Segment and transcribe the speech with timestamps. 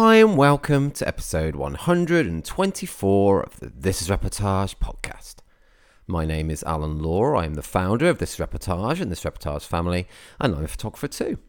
[0.00, 5.38] Hi, and welcome to episode 124 of the This is Reportage podcast.
[6.06, 7.34] My name is Alan Law.
[7.34, 10.06] I am the founder of This is Reportage and This Reportage family,
[10.38, 11.40] and I'm a photographer too.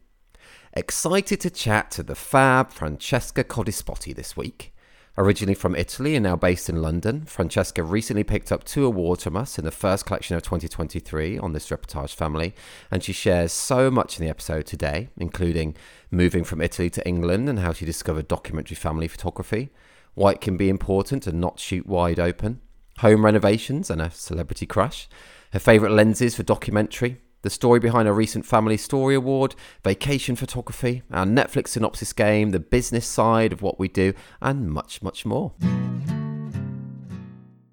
[0.72, 4.74] Excited to chat to the fab Francesca Codispotti this week.
[5.18, 9.36] Originally from Italy and now based in London, Francesca recently picked up two awards from
[9.36, 12.54] us in the first collection of 2023 on this reportage family,
[12.90, 15.76] and she shares so much in the episode today, including
[16.12, 19.70] moving from Italy to England and how she discovered documentary family photography,
[20.14, 22.60] why it can be important to not shoot wide open,
[22.98, 25.08] home renovations and a celebrity crush,
[25.52, 31.02] her favourite lenses for documentary, the story behind a recent Family Story Award, vacation photography,
[31.12, 35.52] our Netflix synopsis game, the business side of what we do, and much, much more.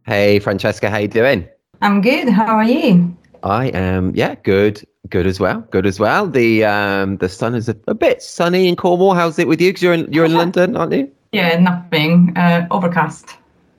[0.05, 1.48] Hey, Francesca, how you doing?
[1.81, 2.30] I'm good.
[2.30, 3.16] How are you?
[3.44, 6.28] I am, yeah, good, good as well, good as well.
[6.28, 9.13] The um, the sun is a, a bit sunny in Cornwall.
[9.13, 9.69] How's it with you?
[9.69, 11.11] Because you're in you're in London, aren't you?
[11.34, 12.36] Yeah, nothing.
[12.36, 13.38] Uh, overcast.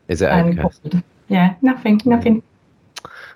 [0.09, 1.03] Is it okay?
[1.29, 2.43] Yeah, nothing, nothing.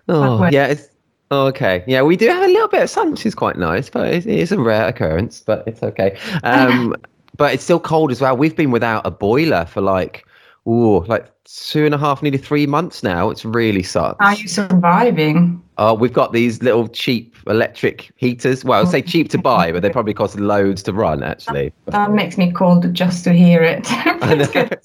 [0.08, 0.88] Oh, yeah, it's
[1.32, 1.84] okay.
[1.86, 4.26] Yeah, we do have a little bit of sun, which is quite nice, but it,
[4.26, 6.18] it is a rare occurrence, but it's okay.
[6.44, 6.96] Um,
[7.36, 8.36] but it's still cold as well.
[8.36, 10.26] We've been without a boiler for like,
[10.68, 13.30] ooh, like two and a half, nearly three months now.
[13.30, 14.18] It's really sucks.
[14.20, 15.62] Are you surviving?
[15.78, 18.64] Oh, we've got these little cheap electric heaters.
[18.64, 21.72] Well, I'll say cheap to buy, but they probably cost loads to run, actually.
[21.86, 23.84] That makes me cold just to hear it.
[24.20, 24.84] Please get.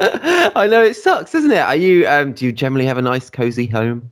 [0.00, 1.58] I know it sucks, doesn't it?
[1.58, 2.06] Are you?
[2.08, 4.10] Um, do you generally have a nice, cozy home?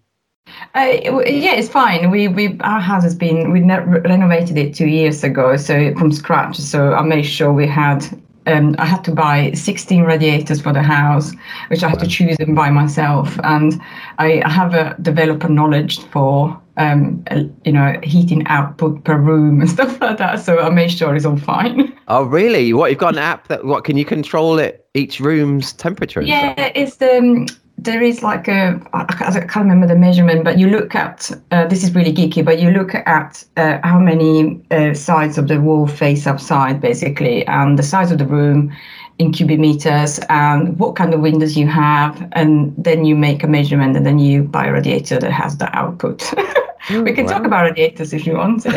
[0.77, 2.11] Uh, yeah, it's fine.
[2.11, 6.13] We we our house has been we ne- renovated it two years ago, so from
[6.13, 6.59] scratch.
[6.59, 8.07] So I made sure we had.
[8.49, 11.33] Um, I had to buy 16 radiators for the house,
[11.67, 13.41] which I had to choose them by myself.
[13.43, 13.83] And
[14.19, 17.25] I, I have a developer knowledge for um,
[17.65, 20.37] you know heating output per room and stuff like that.
[20.41, 21.93] So I made sure it's all fine.
[22.09, 22.73] Oh, really?
[22.73, 26.21] What you've got an app that what can you control it each room's temperature?
[26.23, 27.47] Yeah, it's the um,
[27.79, 31.85] there is like a I can't remember the measurement, but you look at uh, this
[31.85, 35.87] is really geeky, but you look at uh, how many uh, sides of the wall
[35.87, 38.73] face outside, basically, and the size of the room
[39.19, 43.47] in cubic meters, and what kind of windows you have, and then you make a
[43.47, 46.33] measurement, and then you buy a radiator that has the output.
[46.91, 48.63] we can talk about radiators if you want.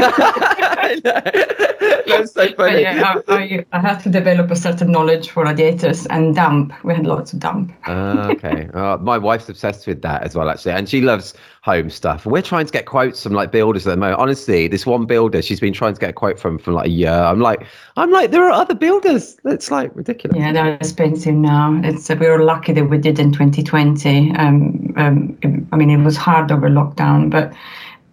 [2.10, 2.82] That's so But funny.
[2.82, 6.74] yeah, I, I, had to develop a certain knowledge for radiators and damp.
[6.84, 7.72] We had lots of damp.
[7.86, 8.70] Ah, okay.
[8.80, 11.34] Uh, my wife's obsessed with that as well, actually, and she loves
[11.64, 12.26] home stuff.
[12.26, 14.20] We're trying to get quotes from like builders at the moment.
[14.20, 16.90] Honestly, this one builder, she's been trying to get a quote from from like a
[16.90, 17.12] year.
[17.12, 17.66] I'm like,
[17.98, 19.38] I'm like, there are other builders.
[19.46, 20.38] It's like ridiculous.
[20.38, 21.80] Yeah, they're expensive now.
[21.84, 24.36] It's uh, we were lucky that we did in 2020.
[24.36, 27.54] Um, um, I mean, it was hard over lockdown, but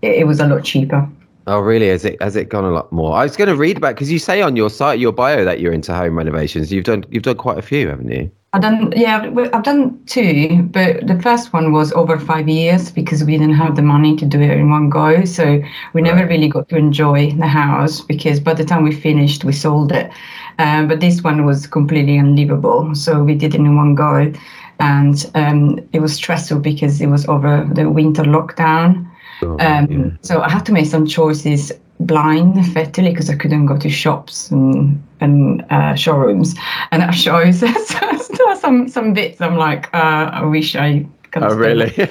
[0.03, 1.09] it, it was a lot cheaper.
[1.49, 1.89] Oh, really?
[1.89, 3.17] Has it has it gone a lot more?
[3.17, 5.61] I was going to read about because you say on your site, your bio, that
[5.61, 6.73] you're into home renovations.
[6.73, 8.31] You've done you've done quite a few, haven't you?
[8.57, 13.23] I've done, yeah, I've done two, but the first one was over five years because
[13.23, 15.27] we didn't have the money to do it in one go.
[15.27, 15.63] So
[15.93, 19.53] we never really got to enjoy the house because by the time we finished, we
[19.53, 20.11] sold it.
[20.59, 22.95] Um, but this one was completely unlivable.
[22.95, 24.33] So we did it in one go.
[24.81, 29.07] And um, it was stressful because it was over the winter lockdown.
[29.43, 30.11] Um, yeah.
[30.23, 34.51] So I had to make some choices blind, effectively, because I couldn't go to shops
[34.51, 36.55] and and uh, showrooms.
[36.91, 39.41] And that shows so some some bits.
[39.41, 41.43] I'm like, uh, I wish I could.
[41.43, 41.93] Oh, really?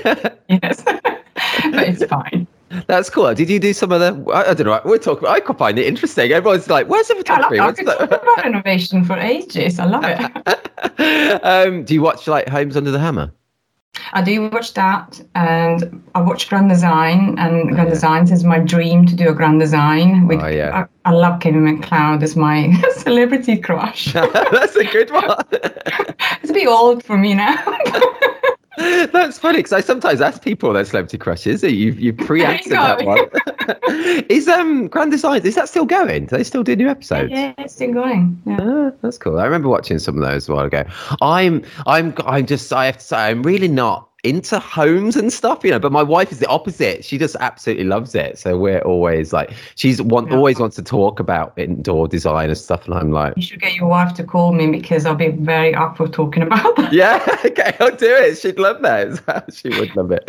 [0.47, 1.23] Yes, but
[1.87, 2.45] it's fine.
[2.87, 3.33] That's cool.
[3.33, 4.31] Did you do some of the?
[4.31, 4.81] I, I don't know.
[4.85, 5.27] We're talking.
[5.27, 6.31] I could find it interesting.
[6.31, 9.79] Everyone's like, "Where's the I, photography?" love, I could talk about renovation for ages.
[9.79, 11.41] I love it.
[11.43, 13.31] um, do you watch like Homes Under the Hammer?
[14.13, 17.93] I do watch that, and I watch Grand Design, and oh, Grand yeah.
[17.93, 20.27] Designs is my dream to do a Grand Design.
[20.27, 20.85] We- Oh, yeah.
[21.05, 24.13] I, I love Kevin McCloud as my celebrity crush.
[24.13, 25.37] That's a good one.
[25.51, 27.55] it's a bit old for me now.
[29.11, 31.63] That's funny because I sometimes ask people their celebrity crushes.
[31.63, 33.25] You've you pre-answered that one.
[34.29, 36.25] is um Grand Designs is that still going?
[36.25, 37.31] Do they still do new episodes?
[37.31, 38.41] yeah, it's still going.
[38.45, 38.57] Yeah.
[38.59, 39.39] Ah, that's cool.
[39.39, 40.83] I remember watching some of those a while ago.
[41.21, 42.71] I'm, I'm, I'm just.
[42.73, 45.79] I have to say, I'm really not into homes and stuff, you know.
[45.79, 47.05] But my wife is the opposite.
[47.05, 48.37] She just absolutely loves it.
[48.39, 50.35] So we're always like, she's one, Yeah.
[50.35, 53.75] always wants to talk about indoor design and stuff, and I'm like, You should get
[53.75, 56.91] your wife to call me because I'll be very up for talking about that.
[56.91, 58.37] yeah, okay, I'll do it.
[58.37, 59.45] She'd love that.
[59.53, 60.23] She would love it.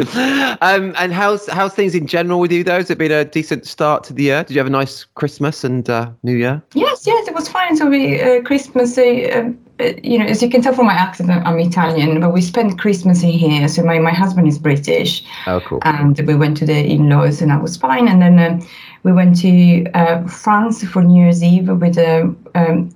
[0.62, 2.62] Um, and how's how's things in general with you?
[2.62, 4.44] Though, has it been a decent start to the year?
[4.44, 6.62] Did you have a nice Christmas and uh, New Year?
[6.75, 7.76] Yes, yes, it was fine.
[7.76, 9.58] So we uh, Christmas, uh, um,
[10.02, 13.23] you know, as you can tell from my accent, I'm- Italian, but we spent Christmas
[13.23, 13.69] in here.
[13.69, 15.78] So my, my husband is British, Oh, cool.
[15.82, 18.08] and we went to the in-laws, and that was fine.
[18.08, 18.67] And then um,
[19.02, 22.90] we went to uh, France for New Year's Eve with a um,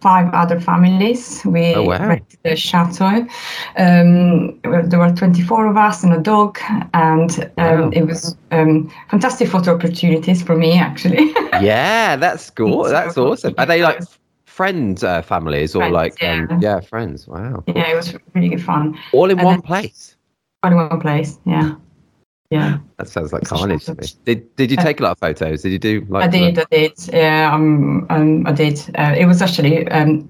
[0.00, 1.42] five other families.
[1.44, 2.06] We Oh, wow.
[2.08, 3.26] rented the chateau.
[3.76, 6.58] Um, there were 24 of us and a dog,
[6.94, 7.90] and um, Wow.
[7.92, 11.32] it was um, fantastic photo opportunities for me, actually.
[11.60, 12.82] Yeah, that's cool.
[12.84, 13.54] That's awesome.
[13.58, 14.00] Are they like
[14.54, 16.58] friend uh, families or Friends, like um, yeah.
[16.60, 17.26] yeah, friends?
[17.26, 17.64] Wow.
[17.66, 18.96] yeah, it was really good fun.
[19.12, 20.16] All in And one then- place.
[20.62, 21.38] All in one place.
[21.44, 21.74] Yeah,
[22.50, 22.78] yeah.
[22.98, 24.06] That sounds like carnage to me.
[24.24, 25.62] Did Did you take a lot of photos?
[25.62, 26.24] Did you do like?
[26.24, 26.92] I did, I did.
[27.12, 28.78] Yeah, um, um, I did.
[28.96, 30.28] Uh, it was actually um,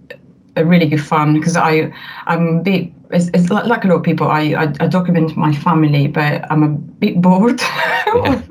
[0.57, 1.93] a really good fun because I,
[2.27, 2.91] I'm a bit.
[3.11, 4.27] It's, it's li- like a lot of people.
[4.29, 7.61] I, I, I document my family, but I'm a bit bored.
[8.05, 8.45] so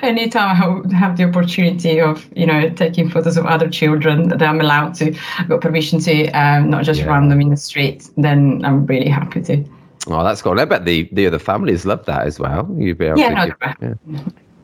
[0.02, 0.50] anytime
[0.90, 4.94] I have the opportunity of you know taking photos of other children that I'm allowed
[4.96, 7.20] to, I've got permission to, um, not just Yeah.
[7.28, 9.64] them in the street, then I'm really happy to.
[10.08, 10.58] Oh, that's cool.
[10.58, 12.68] I bet the the other families love that as well.
[12.78, 13.34] You'd be able Yeah, to.
[13.34, 14.20] no, give- yeah.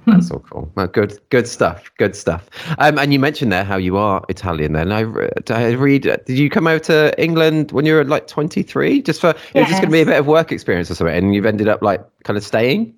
[0.06, 0.70] That's all cool.
[0.76, 1.90] Well, good, good stuff.
[1.98, 2.48] Good stuff.
[2.78, 4.72] Um, and you mentioned there how you are Italian.
[4.72, 6.02] Then I, did I read.
[6.02, 9.02] Did you come over to England when you were like twenty three?
[9.02, 11.12] Just for it was just going to be a bit of work experience or something,
[11.16, 12.94] and you've ended up like kind of staying.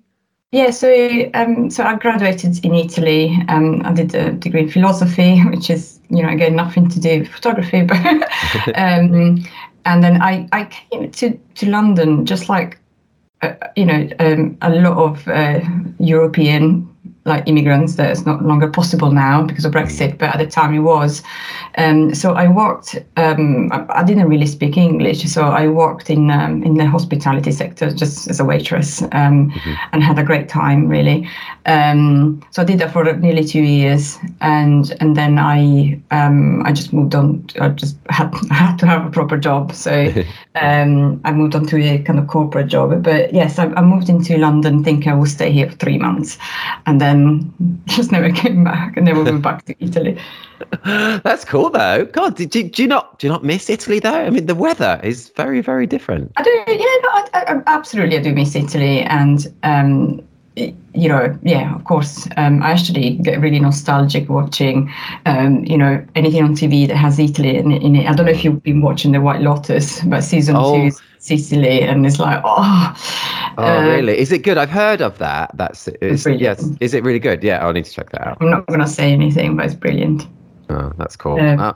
[0.51, 0.89] Yeah, so
[1.35, 3.37] um, so I graduated in Italy.
[3.49, 7.19] Um, I did a degree in philosophy, which is you know again nothing to do
[7.19, 7.97] with photography, but
[8.75, 9.43] um,
[9.85, 12.79] and then I I came to to London just like
[13.43, 15.61] uh, you know um, a lot of uh,
[15.99, 16.88] European
[17.25, 20.73] like immigrants that is no longer possible now because of Brexit, but at the time
[20.73, 21.21] it was.
[21.77, 22.97] Um, so I worked.
[23.17, 27.51] Um, I, I didn't really speak English, so I worked in um, in the hospitality
[27.51, 29.53] sector just as a waitress, um,
[29.91, 31.27] and had a great time really.
[31.65, 36.71] Um, so I did that for nearly two years, and and then I um, I
[36.71, 37.45] just moved on.
[37.59, 39.91] I just had had to have a proper job, so
[40.55, 43.03] um, I moved on to a kind of corporate job.
[43.03, 46.37] But yes, I, I moved into London thinking I will stay here for three months,
[46.85, 47.08] and then
[47.85, 50.17] just never came back and never went back to Italy.
[50.85, 52.05] That's cool though.
[52.05, 54.25] God, did you, do you not do you not miss Italy though?
[54.25, 56.31] I mean, the weather is very very different.
[56.37, 60.21] I do, yeah, no, I, I, I absolutely I do miss Italy, and um,
[60.55, 64.91] you know, yeah, of course, um, I actually get really nostalgic watching,
[65.25, 68.07] um, you know, anything on TV that has Italy in, in it.
[68.07, 70.75] I don't know if you've been watching The White Lotus, but season Oh.
[70.75, 72.95] two is Sicily, and it's like, oh,
[73.57, 74.17] Oh, uh, really?
[74.17, 74.57] Is it good?
[74.57, 75.51] I've heard of that.
[75.55, 76.41] That's it's, brilliant.
[76.41, 76.69] yes.
[76.79, 77.43] Is it really good?
[77.43, 78.37] Yeah, I'll need to check that out.
[78.39, 80.27] I'm not going to say anything, but it's brilliant.
[80.69, 81.39] Oh, that's cool.
[81.39, 81.73] Um, Uh,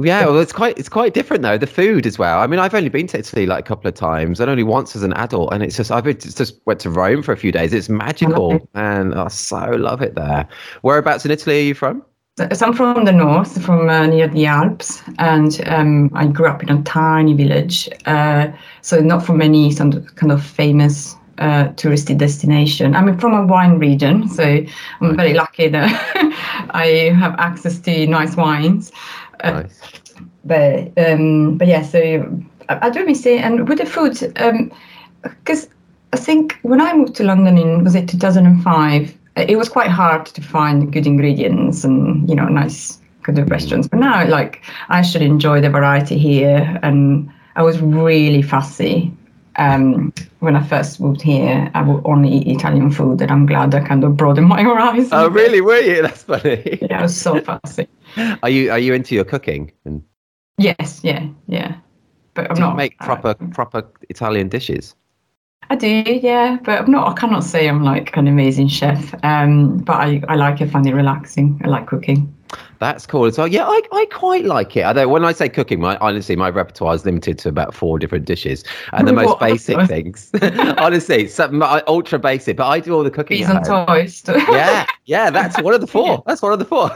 [0.00, 1.58] yeah, well, it's quite it's quite different though.
[1.58, 2.38] The food as well.
[2.38, 4.94] I mean, I've only been to Italy like a couple of times, and only once
[4.94, 7.50] as an adult, and it's just I've been, just went to Rome for a few
[7.50, 7.72] days.
[7.72, 8.68] It's magical, it.
[8.74, 10.46] and I so love it there.
[10.82, 12.04] Whereabouts in Italy are you from?
[12.38, 16.62] So I'm from the north, from uh, near the Alps, and um, I grew up
[16.62, 17.88] in a tiny village.
[18.06, 18.48] Uh,
[18.82, 22.94] so not from any some kind of famous uh, touristy destination.
[22.94, 24.64] I'm from a wine region, so
[25.00, 25.88] I'm very lucky that
[26.70, 28.92] I have access to nice wines.
[29.42, 29.80] Uh, Nice.
[30.44, 31.98] but um, but yeah, so
[32.68, 33.40] I, I do miss it.
[33.40, 34.14] And with the food,
[35.22, 35.68] because
[36.12, 39.14] I think when I moved to London in was it 2005, uh,
[39.46, 43.88] it was quite hard to find good ingredients and you know nice kind of restaurants.
[43.88, 49.12] But now, like I should enjoy the variety here, and I was really fussy.
[49.56, 53.74] Um, when I first moved here, I would only eat Italian food, and I'm glad
[53.74, 55.08] I kind of broadened my horizons.
[55.12, 55.60] Oh, really?
[55.60, 56.02] Were you?
[56.06, 56.78] That's funny.
[56.80, 57.88] Yeah, I was so fussy.
[58.42, 60.02] Are you are you into your cooking and
[60.58, 61.76] Yes, yeah, yeah.
[62.34, 64.94] But I'm do you not make uh, proper proper Italian dishes?
[65.70, 67.08] I do, yeah, but I'm not.
[67.08, 69.14] I cannot say I'm like an amazing chef.
[69.22, 70.70] Um, but I, I like it.
[70.70, 71.60] Find it relaxing.
[71.64, 72.34] I like cooking.
[72.78, 73.48] That's cool as well.
[73.48, 74.84] Yeah, I, I quite like it.
[74.84, 78.24] Although when I say cooking, my honestly my repertoire is limited to about four different
[78.24, 80.30] dishes and the most basic things.
[80.78, 83.38] honestly, some ultra basic, but I do all the cooking.
[83.38, 83.62] Peas home.
[83.64, 84.28] toast.
[84.28, 86.22] yeah, yeah, that's one of the four.
[86.26, 86.90] That's one of the four.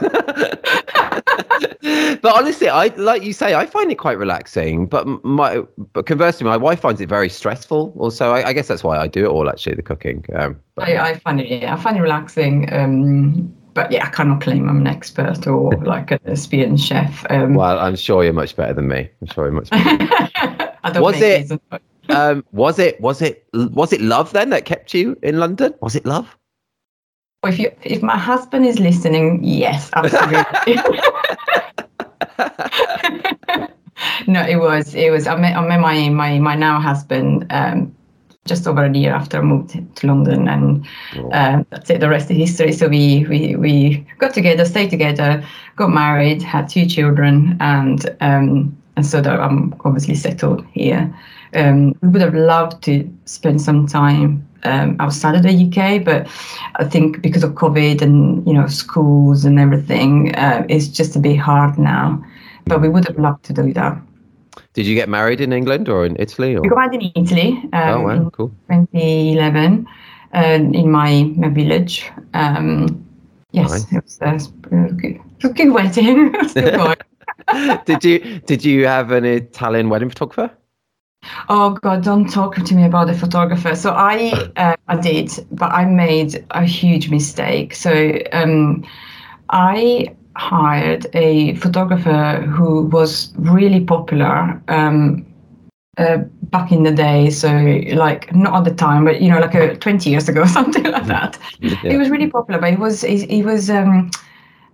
[2.21, 4.87] but honestly, I like you say, I find it quite relaxing.
[4.87, 7.93] But my, but conversely, my wife finds it very stressful.
[7.97, 9.49] Also, I, I guess that's why I do it all.
[9.49, 10.25] Actually, the cooking.
[10.33, 11.49] Um, but, I, I find it.
[11.49, 12.71] Yeah, I find it relaxing.
[12.73, 17.25] Um, but yeah, I cannot claim I'm an expert or like a experienced chef.
[17.29, 19.09] Um, well, I'm sure you're much better than me.
[19.21, 20.73] I'm sure you're much better.
[20.83, 21.83] I don't Was it- peas on toast.
[22.09, 25.73] um, was it was it was it love then that kept you in London?
[25.81, 26.37] Was it love?
[27.45, 30.37] If you, if my husband is listening, yes, absolutely.
[34.27, 35.27] no, it was, it was.
[35.27, 37.93] I met, I met my my my now husband um,
[38.45, 40.85] just over a year after I moved to London, and
[41.31, 41.99] uh, that's it.
[41.99, 42.71] The rest is history.
[42.73, 45.43] So we we we got together, stayed together,
[45.75, 51.13] got married, had two children, and um, and so that I'm obviously settled here.
[51.55, 56.27] Um, we would have loved to spend some time um, outside of the UK, but
[56.75, 61.19] I think because of COVID and you know schools and everything, uh, it's just a
[61.19, 62.23] bit hard now.
[62.65, 63.97] but we would have loved to do that.
[64.73, 66.55] Did you get married in England or in Italy?
[66.55, 66.61] Or?
[66.61, 67.61] We got married in Italy.
[67.73, 68.49] Um, oh wow, in cool.
[68.69, 69.87] 2011
[70.33, 72.09] uh, in my, my village.
[72.33, 73.05] Um,
[73.51, 73.93] yes, Nice.
[73.93, 75.19] it was, uh, it was good.
[75.43, 76.31] It was good wedding.
[76.53, 77.03] Good
[77.85, 80.55] did you did you have an Italian wedding photographer?
[81.49, 83.75] Oh God, don't talk to me about the photographer.
[83.75, 87.75] So I, uh, I did, but I made a huge mistake.
[87.75, 88.85] So um,
[89.49, 95.25] I hired a photographer who was really popular um,
[95.97, 97.29] uh, back in the day.
[97.29, 97.49] So
[97.93, 101.05] like not at the time, but you know, like uh, 20 years ago, something like
[101.07, 101.37] that.
[101.61, 103.69] It was really popular, but he was he, he was.
[103.69, 104.09] Um,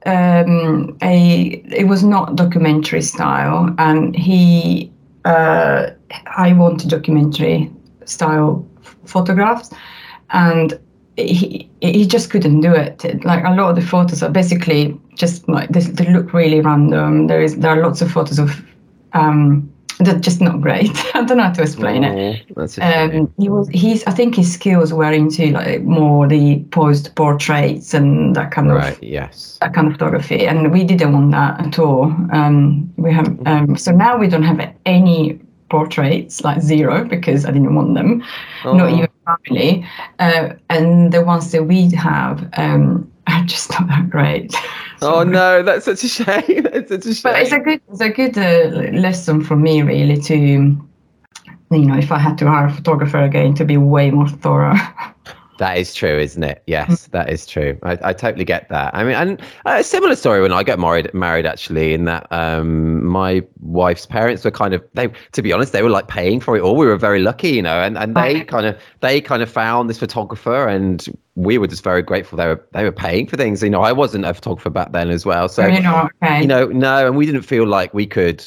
[0.06, 4.92] um, a it was not documentary style, and he
[5.26, 5.90] uh,
[6.38, 7.70] I wanted documentary
[8.06, 9.74] style f- photographs,
[10.32, 10.80] and
[11.18, 13.04] he he just couldn't do it.
[13.26, 17.28] Like a lot of the photos are basically just like they, they look really random.
[17.28, 18.50] There is there are lots of photos of
[19.14, 20.90] um, they're just not great.
[21.14, 22.46] I don't know how to explain it.
[22.56, 22.80] That's.
[22.80, 27.94] Um, he was he's I think his skills were into like more the posed portraits
[27.94, 28.98] and that kind of right.
[29.04, 29.58] Yes.
[29.62, 32.04] that kind of photography, and we didn't want that at all.
[32.32, 37.52] Um, we have um, so now we don't have any portraits, like zero, because I
[37.52, 38.24] didn't want them,
[38.66, 38.96] not Oh.
[38.96, 39.86] even family.
[40.18, 44.54] Uh, and the ones that we have um, are just not that great.
[45.02, 46.64] Oh no, that's such a shame.
[46.74, 47.32] That's such a shame.
[47.32, 50.78] But it's a good it's a good uh, lesson for me really to you
[51.72, 54.76] know if I had to hire a photographer again to be way more thorough.
[55.60, 56.64] That is true, isn't it?
[56.68, 57.78] Yes, that is true.
[57.84, 58.96] I, I totally get that.
[58.96, 61.14] I mean, and a similar story when I got married.
[61.14, 65.10] Married actually, in that um, my wife's parents were kind of they.
[65.34, 66.78] To be honest, they were like paying for it all.
[66.78, 69.90] We were very lucky, you know, and and they kind of they kind of found
[69.90, 72.38] this photographer, and we were just very grateful.
[72.38, 73.62] They were they were paying for things.
[73.62, 76.40] You know, I wasn't a photographer back then as well, so you know, okay.
[76.40, 78.46] you know, no, and we didn't feel like we could,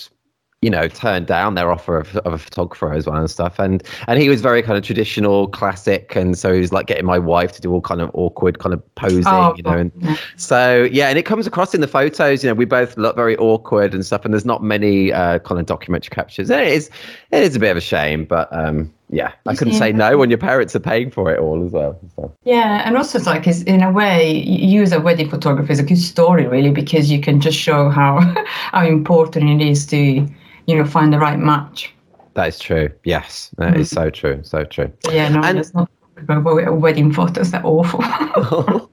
[0.63, 3.59] you know, turned down their offer of, of a photographer as well and stuff.
[3.59, 7.05] And and he was very kind of traditional, classic, and so he was like getting
[7.05, 9.73] my wife to do all kind of awkward kind of posing, Oh, you know.
[9.73, 10.17] And yeah.
[10.37, 12.45] so yeah, and it comes across in the photos.
[12.45, 15.61] You know, we both look very awkward and stuff, and there's not many uh, kind
[15.61, 16.49] of documentary captures.
[16.49, 16.91] And it is
[17.33, 20.31] it is a bit of a shame, but um, yeah, I couldn't say no when
[20.31, 21.99] your parents are paying for it all as well.
[22.15, 22.33] So.
[22.45, 25.81] Yeah, and also it's like it's, in a way, you as a wedding photographer is
[25.81, 30.25] a good story really because you can just show how how important it is to
[30.67, 31.93] you know find the right match.
[32.35, 32.89] That is true.
[33.05, 34.41] Yes, that is so true.
[34.43, 34.91] So true.
[35.11, 35.91] Yeah, no, And- that's not
[36.27, 37.51] wedding photos.
[37.51, 38.01] They're awful.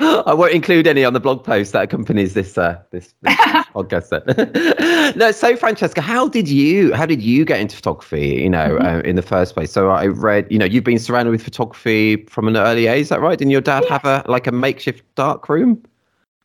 [0.00, 3.36] I won't include any on the blog post that accompanies this uh, this, this
[3.74, 4.88] podcast.
[5.16, 8.42] No, so Francesca, how did you how did you get into photography?
[8.42, 9.72] You know, uh, in the first place.
[9.72, 13.02] So I read, you know, you've been surrounded with photography from an early age.
[13.02, 13.38] Is that right?
[13.38, 15.82] Didn't your dad have a like a makeshift dark room?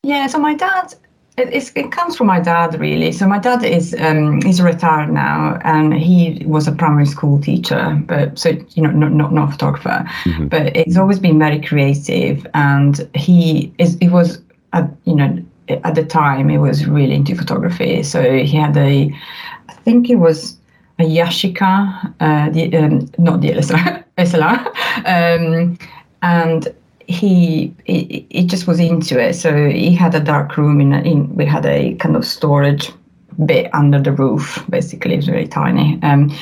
[0.02, 0.94] Yeah, so my dad,
[1.36, 3.10] it, it's, it comes from my dad really.
[3.12, 8.00] So my dad is um, he's retired now, and he was a primary school teacher,
[8.06, 10.08] but so you know not not, not a photographer,
[10.48, 14.40] but he's always been very creative, and he is he was
[14.72, 18.02] at you know at the time he was really into photography.
[18.02, 19.10] So he had a,
[19.68, 20.58] I think it was
[20.98, 24.66] a Yashica, uh, the, um, not the SLR, SLR
[25.06, 25.78] um,
[26.22, 26.74] and
[27.06, 29.34] he, it, he just was into it.
[29.34, 32.90] So he had a dark room in, in we had a kind of storage
[33.46, 34.64] bit under the roof.
[34.70, 35.98] Basically, it was very tiny.
[36.02, 36.34] Um,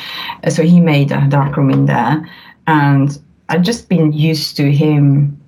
[0.49, 2.29] so he made a dark room in there,
[2.67, 5.41] and I've just been used to him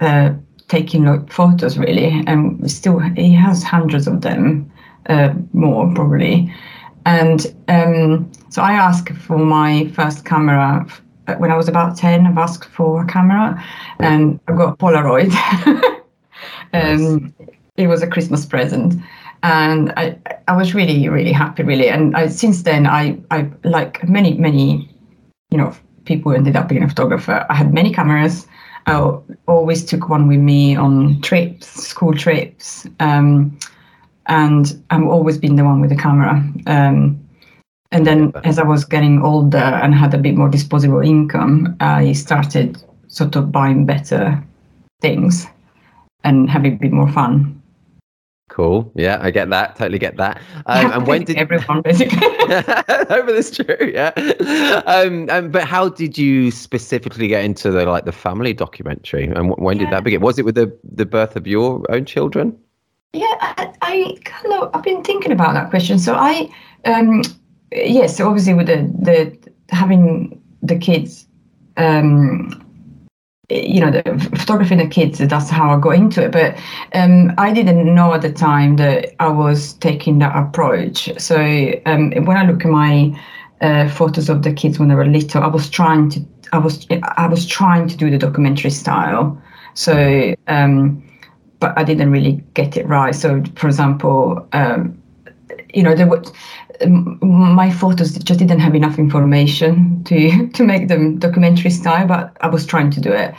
[0.00, 0.34] uh,
[0.68, 4.70] taking like photos really, and still he has hundreds of them,
[5.08, 6.52] uh, more probably.
[7.04, 10.86] And um, so I asked for my first camera
[11.38, 12.26] when I was about 10.
[12.26, 13.62] I've asked for a camera
[13.98, 15.32] and I got Polaroid.
[16.72, 17.34] um,
[17.76, 18.94] It was a Christmas present.
[19.42, 20.18] And I,
[20.48, 21.88] I was really, really happy, really.
[21.88, 24.88] And I, since then, I, I, like many, many,
[25.50, 28.46] you know, people who ended up being a photographer, I had many cameras.
[28.86, 32.86] I always took one with me on trips, school trips.
[33.00, 33.58] Um,
[34.26, 36.42] and I've always been the one with the camera.
[36.66, 37.20] Um,
[37.92, 42.12] and then as I was getting older and had a bit more disposable income, I
[42.12, 44.42] started sort of buying better
[45.00, 45.46] things
[46.24, 47.62] and having a bit more fun.
[48.48, 48.90] Cool.
[48.94, 49.76] Yeah, I get that.
[49.76, 50.40] Totally get that.
[50.66, 52.18] Um, and when did everyone basically?
[52.18, 53.92] no, but it's true.
[53.92, 54.12] Yeah.
[54.86, 59.50] Um, um, but how did you specifically get into the like the family documentary, and
[59.50, 60.20] wh- when did that begin?
[60.20, 62.56] Was it with the the birth of your own children?
[63.12, 65.98] Yeah, I, I kind of I've been thinking about that question.
[65.98, 66.48] So I,
[66.84, 67.22] um,
[67.72, 71.26] yes, obviously with the the having the kids,
[71.76, 72.66] um,
[73.48, 74.02] you know, the
[74.36, 76.32] photography the kids, that's how I got into it.
[76.32, 76.56] But
[76.94, 81.10] um, I didn't know at the time that I was taking that approach.
[81.18, 81.36] So
[81.86, 83.18] um, when I look at my
[83.60, 86.20] uh, photos of the kids when they were little, I was trying to,
[86.52, 89.40] I was, I was trying to do the documentary style.
[89.74, 91.02] So, um,
[91.60, 93.14] but I didn't really get it right.
[93.14, 95.00] So, for example, um,
[95.72, 96.32] you know, there was
[96.86, 102.48] my photos just didn't have enough information to to make them documentary style, but I
[102.48, 103.34] was trying to do it.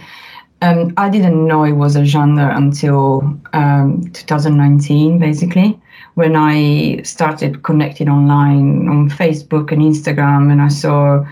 [0.62, 5.80] Um, I didn't know it was a genre until um, 2019, basically,
[6.16, 11.26] when I started connecting online on Facebook and Instagram, and I saw.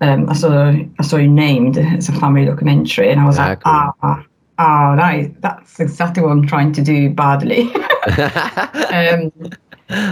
[0.00, 3.60] Um, I saw I saw you named as a family documentary, and I was like,
[3.64, 3.92] ah,
[4.58, 7.72] ah, that is, that's exactly what I'm trying to do badly.
[8.92, 9.30] um,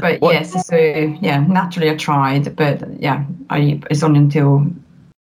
[0.01, 0.35] but what?
[0.35, 4.67] yes, so yeah, naturally I tried, but yeah, I it's only until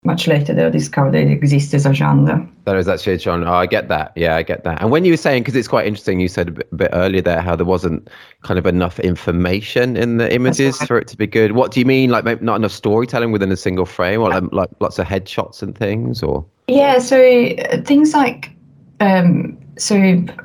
[0.04, 2.44] much later that I discovered it exists as a genre.
[2.64, 3.48] That is actually a genre.
[3.48, 4.12] Oh, I get that.
[4.16, 4.82] Yeah, I get that.
[4.82, 6.90] And when you were saying, because it's quite interesting, you said a bit, a bit,
[6.92, 8.08] earlier there how there wasn't
[8.42, 10.88] kind of enough information in the images right.
[10.88, 11.52] for it to be good.
[11.52, 12.10] What do you mean?
[12.10, 15.62] Like maybe not enough storytelling within a single frame, or like, like lots of headshots
[15.62, 16.44] and things, or?
[16.66, 18.50] Yeah, so uh, things like
[18.98, 19.96] um, so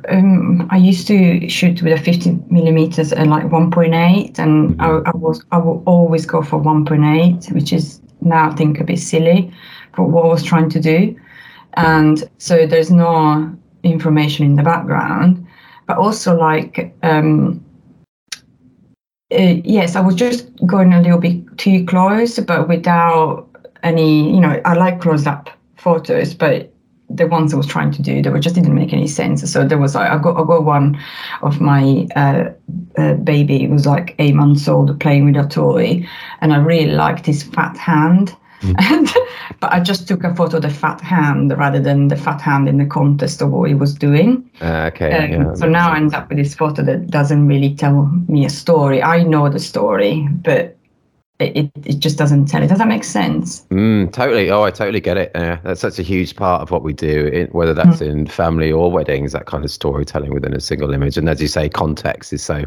[0.09, 4.81] um, I used to shoot with a 50 millimeters and like 1.8, and mm-hmm.
[4.81, 8.83] I, I, was I will always go for 1.8, which is now I think a
[8.83, 9.51] bit silly
[9.93, 11.15] for what I was trying to do,
[11.73, 15.45] and so there's no information in the background,
[15.87, 17.63] but also like um,
[19.33, 23.49] uh, yes, I was just going a little bit too close, but without
[23.83, 26.73] any, you know, I like close up photos, but
[27.09, 29.49] the ones I was trying to do, they were just didn't make any sense.
[29.51, 30.99] So there was like I got I got one
[31.41, 32.51] of my uh,
[32.97, 36.07] uh, baby it was like eight months old playing with a toy,
[36.41, 38.35] and I really liked his fat hand.
[38.61, 38.75] Mm.
[38.91, 39.09] And
[39.59, 42.67] but I just took a photo of the fat hand rather than the fat hand
[42.67, 44.49] in the context of what he was doing.
[44.61, 45.11] Uh, okay.
[45.11, 48.45] Um, yeah, so now I end up with this photo that doesn't really tell me
[48.45, 49.01] a story.
[49.01, 50.76] I know the story, but
[51.39, 52.67] it, it just doesn't tell it.
[52.67, 53.65] Does that make sense?
[53.69, 54.49] Mm, totally.
[54.49, 55.31] Oh, I totally get it.
[55.35, 58.07] Yeah, that's such a huge part of what we do, in, whether that's mm.
[58.07, 59.33] in family or weddings.
[59.33, 62.65] That kind of storytelling within a single image, and as you say, context is so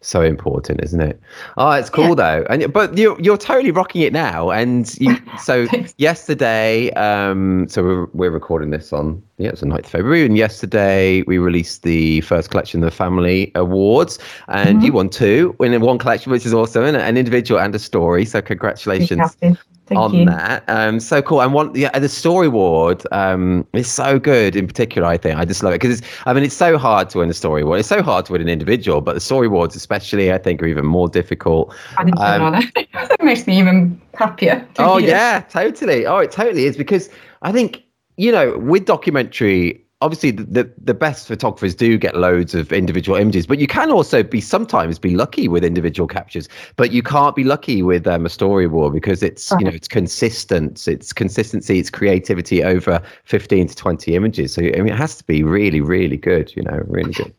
[0.00, 1.20] so important, isn't it?
[1.56, 2.14] Oh, it's cool yeah.
[2.14, 2.46] though.
[2.48, 4.50] And but you're you're totally rocking it now.
[4.50, 9.80] And you, so yesterday, um, so we're we're recording this on yeah, it's the 9th
[9.80, 14.86] of February, and yesterday we released the first collection of the Family Awards, and mm-hmm.
[14.86, 18.24] you won two in one collection, which is awesome, and an individual and a story.
[18.24, 19.36] So congratulations
[19.88, 20.24] Thank on you.
[20.26, 20.64] that.
[20.68, 21.40] Um, so cool.
[21.40, 25.08] And one, yeah, the story award um, is so good in particular.
[25.08, 27.34] I think I just love it because I mean, it's so hard to win a
[27.34, 27.80] story award.
[27.80, 30.66] It's so hard to win an individual, but the story awards, especially, I think, are
[30.66, 31.74] even more difficult.
[31.96, 32.88] I didn't um, know that.
[32.92, 34.66] that makes me even happier.
[34.78, 36.04] Oh yeah, totally.
[36.04, 37.08] Oh, it totally is because
[37.40, 37.82] I think
[38.18, 43.46] you know with documentary obviously the, the best photographers do get loads of individual images
[43.46, 47.42] but you can also be sometimes be lucky with individual captures but you can't be
[47.42, 52.62] lucky with um, a storyboard because it's you know it's consistent it's consistency it's creativity
[52.62, 54.54] over 15 to 20 images.
[54.54, 57.34] So i mean it has to be really really good you know really good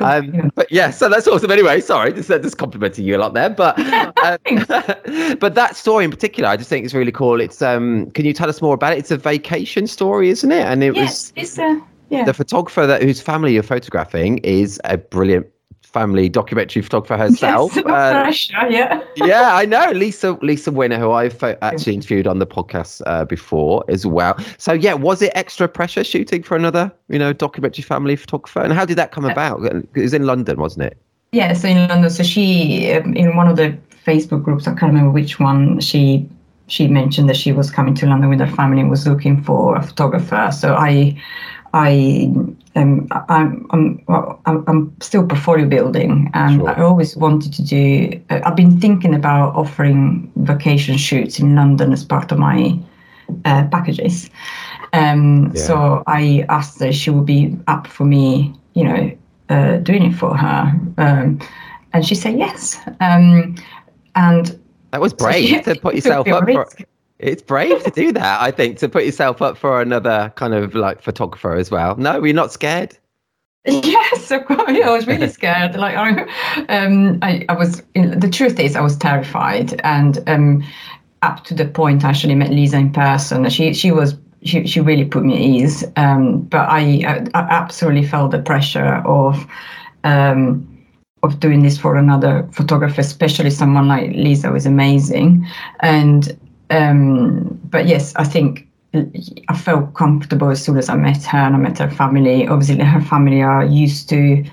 [0.00, 1.50] um, but yeah, so that's awesome.
[1.50, 4.38] Anyway, sorry, just, just complimenting you a lot there, but uh,
[5.40, 7.40] but that story in particular, I just think is really cool.
[7.40, 8.98] It's um, can you tell us more about it?
[8.98, 10.66] It's a vacation story, isn't it?
[10.66, 12.24] And it yes, was it's a yeah.
[12.24, 15.46] The photographer that whose family you're photographing is a brilliant
[15.94, 17.74] family documentary photographer herself.
[17.76, 19.02] Yes, uh, pressure, yeah.
[19.16, 23.84] yeah, I know Lisa Lisa Winner, who I've actually interviewed on the podcast uh, before
[23.88, 24.36] as well.
[24.58, 28.60] So yeah, was it extra pressure shooting for another, you know, documentary family photographer?
[28.60, 29.64] And how did that come uh, about?
[29.64, 30.98] It was in London, wasn't it?
[31.32, 32.10] Yeah, so in London.
[32.10, 35.80] So she um, in one of the Facebook groups, I can't remember which one.
[35.80, 36.28] She
[36.66, 39.76] she mentioned that she was coming to London with her family and was looking for
[39.76, 40.50] a photographer.
[40.52, 41.22] So I
[41.74, 42.32] I
[42.76, 46.70] um, I'm, I'm, I'm still portfolio building, and sure.
[46.70, 48.20] I always wanted to do.
[48.30, 52.78] Uh, I've been thinking about offering vacation shoots in London as part of my
[53.44, 54.30] uh, packages.
[54.92, 55.62] Um, yeah.
[55.62, 60.04] So I asked her if she would be up for me, you know, uh, doing
[60.04, 61.40] it for her, um,
[61.92, 62.78] and she said yes.
[63.00, 63.56] Um,
[64.14, 64.58] and
[64.92, 66.68] that was brave so to put yourself up for.
[67.24, 70.74] It's brave to do that, I think, to put yourself up for another kind of
[70.74, 71.96] like photographer as well.
[71.96, 72.96] No, you're not scared.
[73.66, 74.60] Yes, of course.
[74.68, 75.74] I was really scared.
[75.74, 76.26] Like I,
[76.68, 77.82] um, I, I was.
[77.94, 80.62] The truth is, I was terrified, and um,
[81.22, 83.48] up to the point I actually met Lisa in person.
[83.48, 85.84] She, she was she, she really put me at ease.
[85.96, 89.46] Um, but I, I, I, absolutely felt the pressure of
[90.04, 90.68] um,
[91.22, 95.46] of doing this for another photographer, especially someone like Lisa was amazing.
[95.80, 96.38] And
[96.74, 98.66] um, but yes, I think
[99.48, 102.46] I felt comfortable as soon as I met her and I met her family.
[102.46, 104.44] Obviously, her family are used to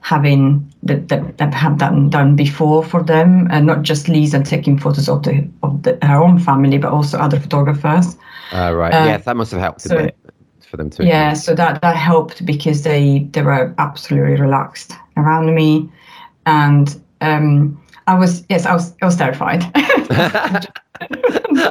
[0.00, 5.08] having that that had that done before for them, and not just Lisa taking photos
[5.08, 8.16] of the of the, her own family, but also other photographers.
[8.52, 8.92] Uh, right.
[8.92, 10.16] Uh, yes, that must have helped so- a bit
[10.68, 11.04] for them too.
[11.04, 15.90] Yeah, so that that helped because they they were absolutely relaxed around me,
[16.46, 19.62] and um, I was yes, I was I was terrified.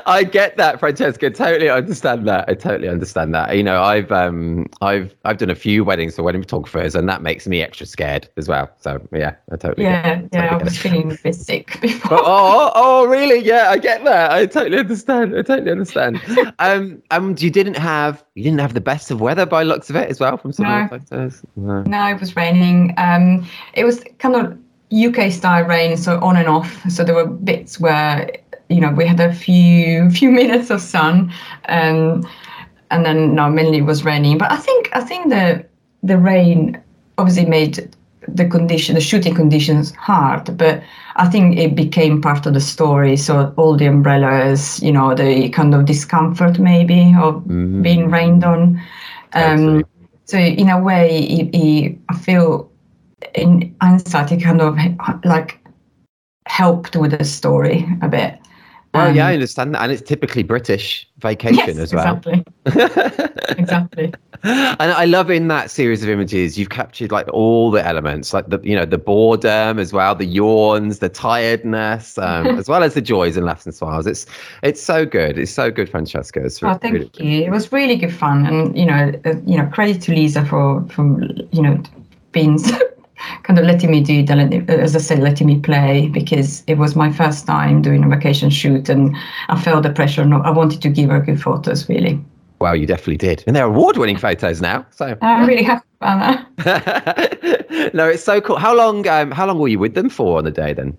[0.05, 1.29] I get that, Francesca.
[1.29, 2.49] Totally understand that.
[2.49, 3.55] I totally understand that.
[3.55, 7.21] You know, I've um, I've I've done a few weddings for wedding photographers, and that
[7.21, 8.69] makes me extra scared as well.
[8.79, 9.85] So yeah, I totally.
[9.85, 10.29] get yeah, it.
[10.33, 12.19] yeah, I Totally get was feeling a bit sick before.
[12.19, 13.39] Oh, oh, oh, really?
[13.39, 14.31] Yeah, I get that.
[14.31, 15.35] I totally understand.
[15.37, 16.21] I totally understand.
[16.59, 19.95] um, and you didn't have you didn't have the best of weather by looks of
[19.95, 21.43] it as well from some of the photos.
[21.55, 21.83] No.
[21.83, 22.93] No, it was raining.
[22.97, 24.57] Um, it was kind of
[24.93, 26.83] UK style rain, so on and off.
[26.91, 28.29] So there were bits where
[28.73, 31.31] you know we had a few few minutes of sun,
[31.69, 32.27] um,
[32.91, 34.37] and then no, mainly it was raining.
[34.37, 35.65] But I think I think the
[36.01, 36.81] the rain
[37.17, 37.89] obviously made
[38.27, 40.81] the condition, the shooting conditions hard, but
[41.15, 43.17] I think it became part of the story.
[43.17, 47.45] So all the umbrellas, you know, the kind of discomfort maybe of
[47.83, 48.81] being rained on.
[49.33, 49.83] Um,
[50.25, 52.71] so in a way, it, it, I feel
[53.35, 54.77] in hindsight, it kind of
[55.25, 55.59] like
[56.47, 58.39] helped with the story a bit.
[58.93, 62.17] Well, yeah, I understand that, and it's typically British vacation yes, as well.
[62.17, 62.45] Exactly.
[63.57, 64.13] exactly.
[64.43, 68.49] and I love in that series of images you've captured like all the elements, like
[68.49, 72.93] the you know the boredom as well, the yawns, the tiredness, um, as well as
[72.93, 74.05] the joys and laughs and smiles.
[74.05, 74.27] It's
[74.61, 75.39] it's so good.
[75.39, 76.45] It's so good, Francesca.
[76.45, 77.45] It's Oh, really, thank you.
[77.45, 80.85] It was really good fun, and you know, uh, you know, credit to Lisa for
[80.89, 81.81] from you know
[82.31, 82.59] being
[83.43, 86.95] kind of letting me do the as I said, letting me play because it was
[86.95, 89.15] my first time doing a vacation shoot, and
[89.49, 90.25] I felt the pressure.
[90.25, 92.23] No, I wanted to give her good photos, really.
[92.59, 94.85] Wow, you definitely did, and they're award-winning photos now.
[94.91, 97.91] So I'm really happy about that.
[97.93, 98.57] no, it's so cool.
[98.57, 99.07] How long?
[99.07, 100.97] Um, how long were you with them for on the day then?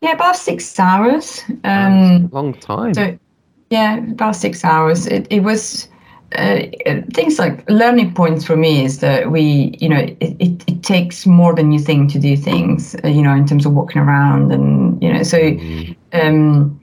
[0.00, 1.42] Yeah, about six hours.
[1.64, 2.94] Um, Long time.
[2.94, 3.18] So,
[3.70, 5.06] yeah, about six hours.
[5.06, 5.88] It, it was
[6.36, 10.82] uh, things like learning points for me is that we, you know, it, it, it
[10.82, 14.02] takes more than you think to do things, uh, you know, in terms of walking
[14.02, 15.56] around and, you know, so,
[16.12, 16.80] um,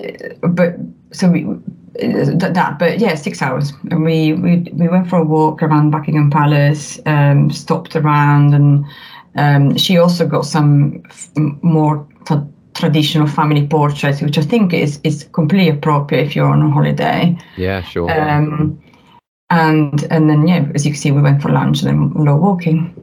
[0.00, 0.76] uh, but
[1.12, 3.72] so we, uh, that, that, but yeah, six hours.
[3.90, 8.84] And we, we, we went for a walk around Buckingham Palace, um, stopped around and,
[9.36, 11.30] um, she also got some f-
[11.62, 16.62] more tra- traditional family portraits, which I think is is completely appropriate if you're on
[16.62, 17.36] a holiday.
[17.56, 18.10] yeah, sure.
[18.10, 18.80] Um,
[19.50, 22.24] and and then yeah, as you can see, we went for lunch and then we
[22.24, 22.94] were walking.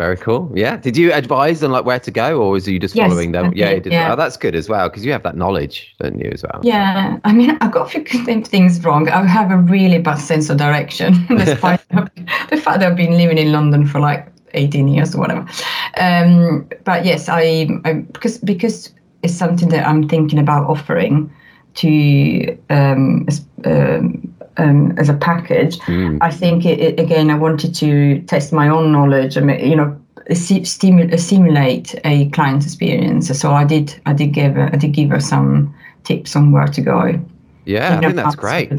[0.00, 0.50] Very cool.
[0.54, 0.78] Yeah.
[0.78, 3.52] Did you advise on like where to go, or was you just Yes, following them?
[3.54, 4.10] Yeah, yeah.
[4.10, 6.58] Oh, that's good as well because you have that knowledge, don't you, as well?
[6.62, 9.10] Yeah, I mean, I got a few things wrong.
[9.10, 13.36] I have a really bad sense of direction, despite the fact that I've been living
[13.36, 15.46] in London for like 18 years or whatever.
[15.98, 21.32] Um, but yes, I, I because because it's something that I'm thinking about offering
[21.74, 25.78] to um, as, um, um, as a package.
[25.80, 26.18] Mm.
[26.20, 29.36] I think it, it, again, I wanted to test my own knowledge.
[29.36, 30.00] I mean, you know,
[30.32, 33.28] si- stimu- simulate a client experience.
[33.38, 34.00] So I did.
[34.06, 34.54] I did give.
[34.54, 37.20] Her, I did give her some tips on where to go.
[37.64, 38.76] Yeah, I think that's great.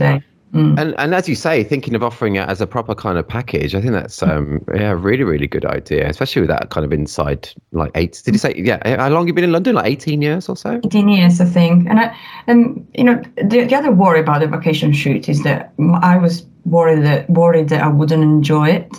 [0.53, 0.77] Mm.
[0.77, 3.73] And and as you say, thinking of offering it as a proper kind of package,
[3.73, 6.91] I think that's um yeah, a really really good idea, especially with that kind of
[6.91, 8.21] inside like eight.
[8.25, 8.97] Did you say yeah?
[8.97, 9.75] How long you been in London?
[9.75, 10.81] Like eighteen years or so?
[10.83, 11.87] 18 years, I think.
[11.87, 15.73] And I, and you know, the, the other worry about the vacation shoot is that
[16.01, 18.91] I was worried that worried that I wouldn't enjoy it.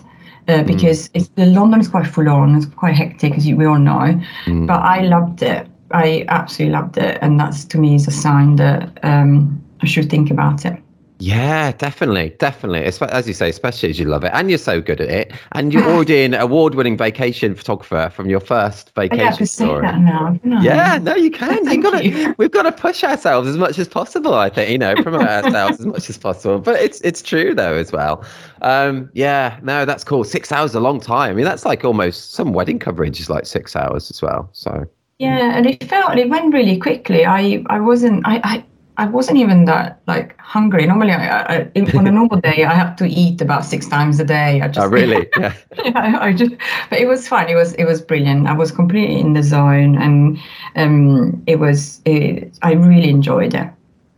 [0.48, 3.64] Uh, because it's, the London is quite full on, it's quite hectic, as you, we
[3.64, 4.20] all know.
[4.46, 4.66] Mm.
[4.66, 5.68] But I loved it.
[5.92, 10.10] I absolutely loved it, and that's to me is a sign that um, I should
[10.10, 10.82] think about it.
[11.22, 12.82] Yeah, definitely, definitely.
[12.82, 15.72] As you say, especially as you love it and you're so good at it, and
[15.72, 19.82] you're already an award-winning vacation photographer from your first I vacation have to say story.
[19.82, 20.36] that now.
[20.42, 20.60] No.
[20.60, 21.52] Yeah, no, you can.
[21.62, 22.34] You Thank got to.
[22.38, 24.34] We've got to push ourselves as much as possible.
[24.34, 26.58] I think you know, promote ourselves as much as possible.
[26.58, 28.24] But it's it's true though as well.
[28.62, 30.24] Um, yeah, no, that's cool.
[30.24, 31.30] Six hours is a long time.
[31.30, 34.48] I mean, that's like almost some wedding coverage is like six hours as well.
[34.52, 34.86] So
[35.20, 37.24] Yeah, and it felt it went really quickly.
[37.24, 38.64] I I wasn't I I,
[39.02, 40.86] I wasn't even that like hungry.
[40.86, 44.24] Normally, I, I on a normal day I have to eat about six times a
[44.24, 44.60] day.
[44.60, 45.28] I just oh, really?
[45.38, 45.54] Yeah.
[45.84, 46.52] yeah, I just
[46.88, 47.48] but it was fun.
[47.48, 48.46] It was it was brilliant.
[48.46, 50.38] I was completely in the zone, and
[50.76, 53.68] um, it was it, I really enjoyed it.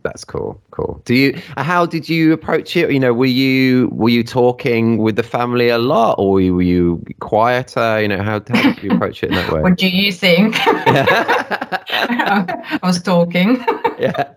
[0.03, 0.61] That's cool.
[0.75, 1.01] Cool.
[1.05, 1.41] Do you?
[1.55, 2.91] How did you approach it?
[2.91, 7.01] You know, were you were you talking with the family a lot, or were you
[7.21, 8.01] quieter?
[8.01, 9.61] You know, how, how did you approach it in that way?
[9.61, 10.55] what do you think?
[11.87, 13.63] I was talking.
[13.97, 14.31] yeah.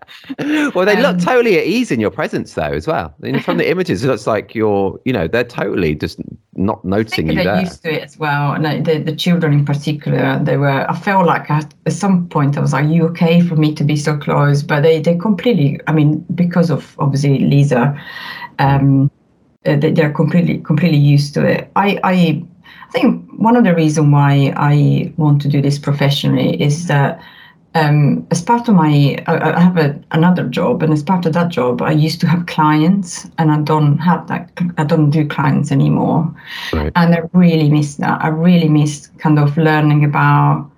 [0.73, 3.13] Well, they look Um, totally at ease in your presence, though, as well.
[3.21, 6.19] I mean, from the images, it looks like you're, you know, they're totally just
[6.55, 7.61] not noticing you they're there.
[7.61, 8.53] used to it as well.
[8.53, 12.61] And the, the children in particular, they were, I felt like at some point I
[12.61, 14.61] was like, you okay for me to be so close?
[14.63, 17.99] But they, they completely, I mean, because of obviously Lisa,
[18.59, 19.09] um,
[19.65, 21.71] uh, they, they're completely, completely used to it.
[21.75, 22.43] I, I,
[22.87, 27.21] I think one of the reasons why I want to do this professionally is that
[27.75, 31.33] um, as part of my, I, I have a, another job, and as part of
[31.33, 34.49] that job, I used to have clients, and I don't have that.
[34.77, 36.33] I don't do clients anymore,
[36.73, 36.91] Right.
[36.95, 38.23] and I really miss that.
[38.23, 40.69] I really miss kind of learning about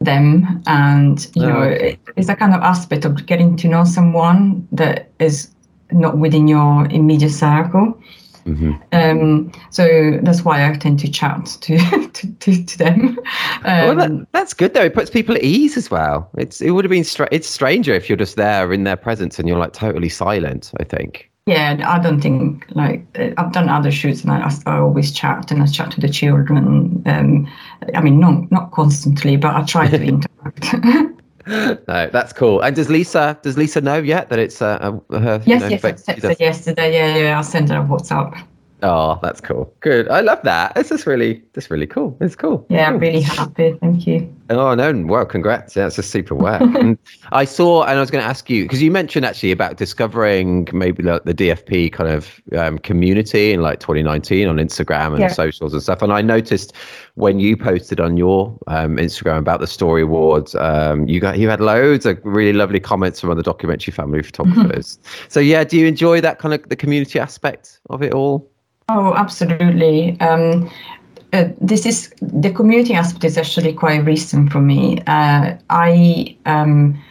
[0.00, 1.98] them, and you Oh, know, okay.
[2.16, 5.50] it's a kind of aspect of getting to know someone that is
[5.92, 7.98] not within your immediate circle.
[8.44, 11.78] hmm Um, so that's why I tend to chat to
[12.12, 13.18] to, to, to them.
[13.64, 14.84] well, Um, that, that's good though.
[14.84, 16.28] It puts people at ease as well.
[16.38, 19.48] It's it would have been it's stranger if you're just there in their presence and
[19.48, 20.72] you're like totally silent.
[20.80, 21.30] I think.
[21.46, 25.52] Yeah, I don't think like uh, I've done other shoots and I, I always chat
[25.52, 27.04] and I chat to the children.
[27.06, 27.48] Um,
[27.94, 30.74] I mean, not not constantly, but I try to interact.
[31.48, 32.60] No, that's cool.
[32.60, 35.40] And does Lisa does Lisa know yet that it's uh, her?
[35.46, 36.40] you yes, know, yes, I fa- said she that does?
[36.40, 36.92] yesterday.
[36.92, 38.44] Yeah, yeah, I sent her a WhatsApp.
[38.86, 39.74] Oh, that's cool.
[39.80, 40.08] Good.
[40.08, 40.74] I love that.
[40.76, 42.16] This is really that's really cool.
[42.20, 42.64] It's cool.
[42.70, 42.88] Yeah.
[42.88, 43.76] I'm really happy.
[43.80, 44.32] Thank you.
[44.48, 44.92] Oh no!
[45.06, 45.74] Well, congrats.
[45.74, 46.60] Yeah, it's just super work.
[46.78, 46.96] and
[47.32, 50.68] I saw, and I was going to ask you because you mentioned actually about discovering
[50.72, 55.28] maybe like the DFP kind of um, community in like 2019 on Instagram and Yeah.
[55.28, 56.00] socials and stuff.
[56.00, 56.72] And I noticed
[57.16, 61.48] when you posted on your um, Instagram about the Story Awards, um, you got you
[61.48, 65.00] had loads of really lovely comments from other documentary family photographers.
[65.28, 68.48] so yeah, do you enjoy that kind of the community aspect of it all?
[68.88, 70.18] Oh, absolutely.
[70.20, 70.70] Um,
[71.32, 74.98] uh, this is the community aspect is actually quite recent for me.
[75.08, 77.02] Uh, I um,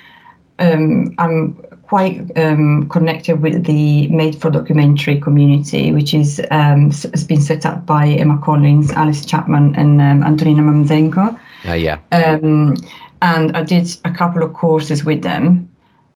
[0.59, 7.25] um, I'm quite um, connected with the Made for Documentary community, which is um, has
[7.25, 11.37] been set up by Emma Collins, Alice Chapman, and um, Antonina Mamzenko.
[11.67, 11.99] Uh, yeah.
[12.13, 12.75] Um,
[13.21, 15.69] and I did a couple of courses with them,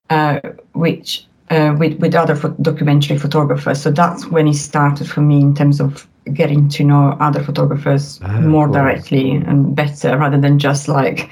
[0.09, 0.39] uh,
[0.73, 3.81] which uh, with with other pho- documentary photographers.
[3.81, 8.19] So that's when it started for me in terms of getting to know other photographers
[8.23, 8.73] Ah, more cool.
[8.73, 11.29] directly and better, rather than just like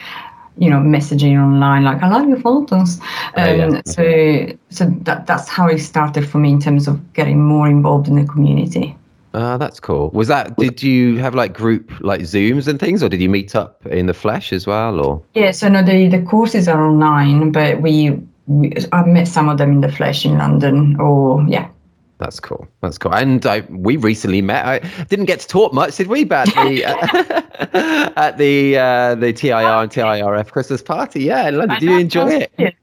[0.60, 3.00] you know messaging online like I love your photos.
[3.38, 3.82] Oh, Um, yeah.
[3.86, 8.08] So so that that's how it started for me in terms of getting more involved
[8.08, 8.96] in the community.
[9.34, 10.10] Uh, that's cool.
[10.14, 10.56] Was that?
[10.58, 14.08] Did you have like group like Zooms and things, or did you meet up in
[14.08, 15.00] the flesh as well?
[15.00, 18.18] Or Yeah, so no, the, the courses are online, but we,
[18.48, 21.00] we I met some of them in the flesh in London.
[21.00, 21.70] Or yeah,
[22.18, 22.68] that's cool.
[22.82, 23.14] That's cool.
[23.14, 24.66] And I we recently met.
[24.66, 26.24] I didn't get to talk much, did we?
[26.24, 26.84] But at the
[28.18, 31.24] at the uh, the TIR and TIRF Christmas party.
[31.24, 31.80] Yeah, in London.
[31.80, 32.76] Did you enjoy it?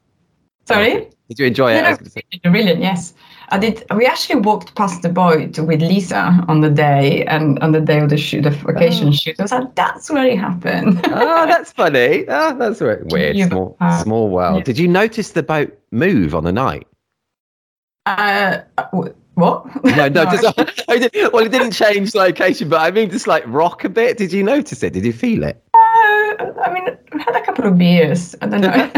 [0.65, 1.09] Sorry.
[1.27, 1.75] Did you enjoy it?
[1.75, 2.23] Yeah, no, was gonna say.
[2.43, 2.81] brilliant.
[2.81, 3.13] Yes,
[3.49, 3.83] I did.
[3.95, 7.99] We actually walked past the boat with Lisa on the day, and on the day
[7.99, 9.11] of the shoot, the vacation Oh.
[9.11, 9.35] shoot.
[9.39, 12.25] I was like, "That's where it happened." oh, that's funny.
[12.27, 13.11] Oh, that's weird.
[13.11, 13.49] weird.
[13.49, 14.57] Small, uh, small world.
[14.57, 14.63] yeah.
[14.63, 16.87] Did you notice the boat move on the night?
[18.05, 18.59] uh,
[18.93, 19.65] w- what?
[19.83, 20.25] No, no.
[20.31, 20.45] just,
[20.89, 24.17] I did, well, it didn't change location, but I mean, just like rock a bit.
[24.17, 24.93] Did you notice it?
[24.93, 25.61] Did you feel it?
[25.73, 28.35] Uh, I mean, I had a couple of beers.
[28.41, 28.91] I don't know.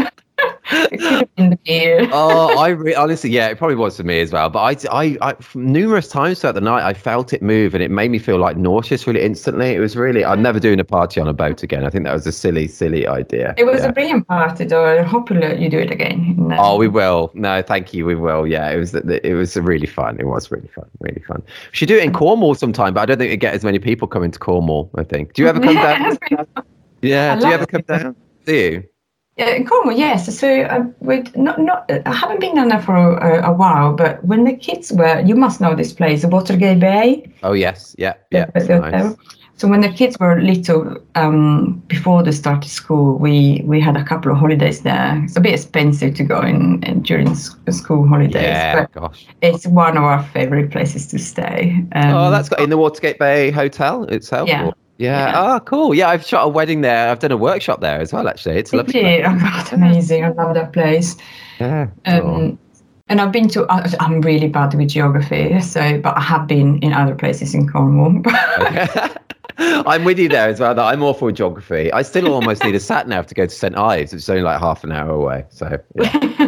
[0.70, 2.08] It could have been beer.
[2.12, 4.48] oh, I re- honestly, yeah, it probably was for me as well.
[4.50, 7.90] But I, I, I, numerous times throughout the night, I felt it move, and it
[7.90, 9.74] made me feel like nauseous really instantly.
[9.74, 11.84] It was really, I'm never doing a party on a boat again.
[11.84, 13.54] I think that was a silly, silly idea.
[13.56, 13.88] It was Yeah.
[13.88, 14.84] a brilliant party, though.
[14.84, 16.34] I hope you you do it again.
[16.38, 17.30] in, uh, Oh, we will.
[17.34, 18.04] No, thank you.
[18.04, 18.46] We will.
[18.46, 18.94] Yeah, it was.
[18.94, 20.18] It was really fun.
[20.20, 20.84] It was really fun.
[21.00, 21.42] Really fun.
[21.46, 23.78] We should do it in Cornwall sometime, but I don't think we get as many
[23.78, 24.90] people coming to Cornwall.
[24.96, 25.32] I think.
[25.34, 26.18] Do you ever come down?
[27.00, 27.34] Yeah.
[27.36, 28.16] I Do you ever come down?
[28.44, 28.82] Do you?
[29.38, 30.36] Yeah, in Cornwall, yes.
[30.36, 34.22] So uh, with not not I haven't been down there for a, a while, but
[34.24, 37.30] when the kids were, you must know this place, the Watergate Bay.
[37.44, 37.94] Oh yes.
[37.98, 38.14] Yeah.
[38.32, 38.46] Yeah.
[38.54, 39.16] the- the Nice.
[39.56, 44.04] So when the kids were little, um, before they started school, we we had a
[44.04, 45.20] couple of holidays there.
[45.24, 48.74] It's a bit expensive to go in, in during school holidays, Yeah.
[48.86, 49.26] but Gosh.
[49.40, 51.74] it's one of our favorite places to stay.
[51.96, 54.48] Um, Oh, that's got in the Watergate Bay Hotel itself.
[54.48, 54.66] Yeah.
[54.66, 55.30] or- Yeah.
[55.30, 55.54] Yeah.
[55.54, 55.94] Oh, cool.
[55.94, 57.08] Yeah, I've shot a wedding there.
[57.10, 58.28] I've done a workshop there as well.
[58.28, 59.24] Actually, it's lovely.
[59.24, 60.24] Oh, God, amazing!
[60.24, 61.16] I love that place.
[61.60, 61.88] Yeah.
[62.04, 62.58] Um,
[63.08, 63.64] and I've been to.
[64.00, 68.22] I'm really bad with geography, so but I have been in other places in Cornwall.
[69.60, 70.74] I'm with you there as well.
[70.74, 71.92] Though I'm awful with geography.
[71.92, 74.12] I still almost need a sat nav to go to St Ives.
[74.12, 75.44] It's only like half an hour away.
[75.48, 76.47] So, yeah.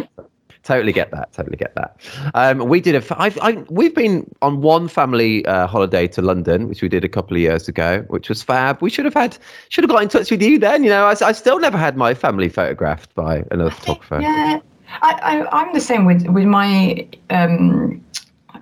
[0.71, 1.33] totally get that.
[1.33, 1.89] Totally get that.
[2.33, 3.21] Um, we did a.
[3.21, 7.09] I've, I, we've been on one family uh, holiday to London, which we did a
[7.09, 8.81] couple of years ago, which was fab.
[8.81, 9.37] We should have had,
[9.69, 10.83] should have got in touch with you then.
[10.83, 14.19] You know, I, I still never had my family photographed by another photographer.
[14.21, 14.59] Yeah,
[15.01, 17.07] I, I I'm the same with with my.
[17.29, 18.03] Um,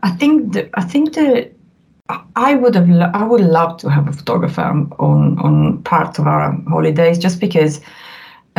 [0.02, 1.52] I think the I think the
[2.36, 6.26] I would have lo- I would love to have a photographer on on part of
[6.28, 7.82] our holidays just because.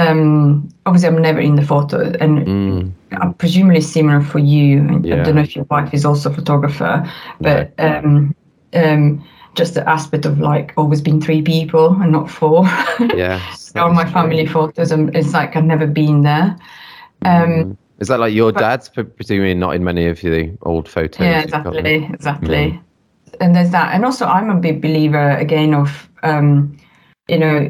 [0.01, 4.79] Um, obviously, I'm never in the photo, and Mm, I'm presumably similar for you.
[4.79, 7.05] and I don't know if your wife is also a photographer,
[7.41, 8.35] but um,
[8.75, 12.65] um, just the aspect of like always being three people and not four.
[13.17, 13.41] yeah.
[13.77, 16.57] All my family photos, and it's like I've never been there.
[17.25, 17.77] Um, Mm.
[18.01, 21.21] Is that like your dad's presumably not in many of the old photos?
[21.21, 21.85] yeah, you've got there?
[21.87, 22.81] exactly, exactly.
[23.41, 26.77] And there's that, and also I'm a big believer again of um,
[27.29, 27.69] you know,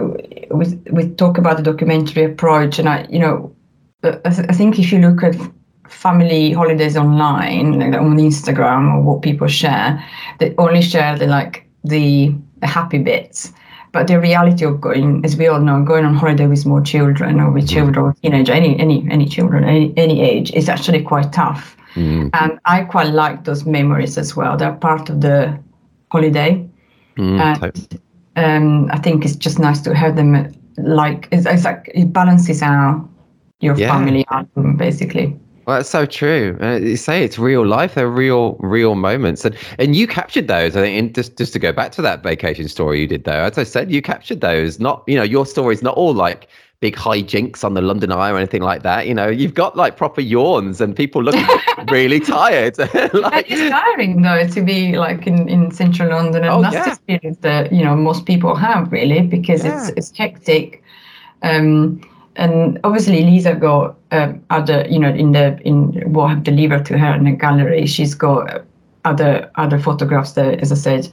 [0.00, 3.52] we we talk about the documentary approach, and I you know,
[4.02, 5.36] I, th- I think if you look at
[5.88, 10.02] family holidays online like on Instagram or what people share,
[10.38, 13.52] they only share the like the, the happy bits.
[13.92, 17.40] But the reality of going, as we all know, going on holiday with more children
[17.40, 21.32] or with children or teenager, any any any children, any any age, is actually quite
[21.32, 21.76] tough.
[21.94, 24.56] Mm, And I quite like those memories as well.
[24.58, 25.58] They're part of the
[26.10, 26.68] holiday.
[27.16, 28.00] mm, And totally.
[28.36, 32.62] Um, I think it's just nice to have them like it's, it's like it balances
[32.62, 33.08] out
[33.60, 33.90] your Yeah.
[33.90, 35.34] family album basically.
[35.66, 36.56] Well, that's so true.
[36.62, 37.94] Uh, you say it's real life.
[37.96, 40.76] They're real, real moments, and and you captured those.
[40.76, 40.96] I think.
[40.96, 43.64] In, just just to go back to that vacation story you did, though, as I
[43.64, 44.78] said, you captured those.
[44.78, 46.46] Not you know your story's not all like
[46.80, 49.06] big hijinks on the London Eye or anything like that.
[49.06, 51.46] You know, you've got like proper yawns and people looking
[51.90, 52.76] really tired.
[53.14, 56.84] like, it's tiring though to be like in, in central London, and Oh, that's yeah.
[56.84, 59.94] the experience that you know most people have really because it's Yeah.
[59.96, 60.82] it's hectic.
[61.42, 62.00] Um,
[62.36, 66.98] and obviously Lisa got um, other you know in the in what I've delivered to
[66.98, 67.86] her in the gallery.
[67.86, 68.64] She's got
[69.04, 71.08] other other photographs that, as I said,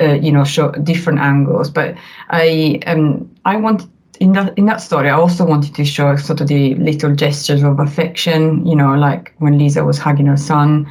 [0.00, 1.70] uh, you know, show different angles.
[1.70, 1.94] But
[2.30, 3.86] I um I want
[4.20, 7.62] in that in that story, I also wanted to show sort of the little gestures
[7.62, 8.64] of affection.
[8.66, 10.90] You know, like when Lisa was hugging her son.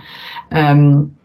[0.52, 1.16] Um,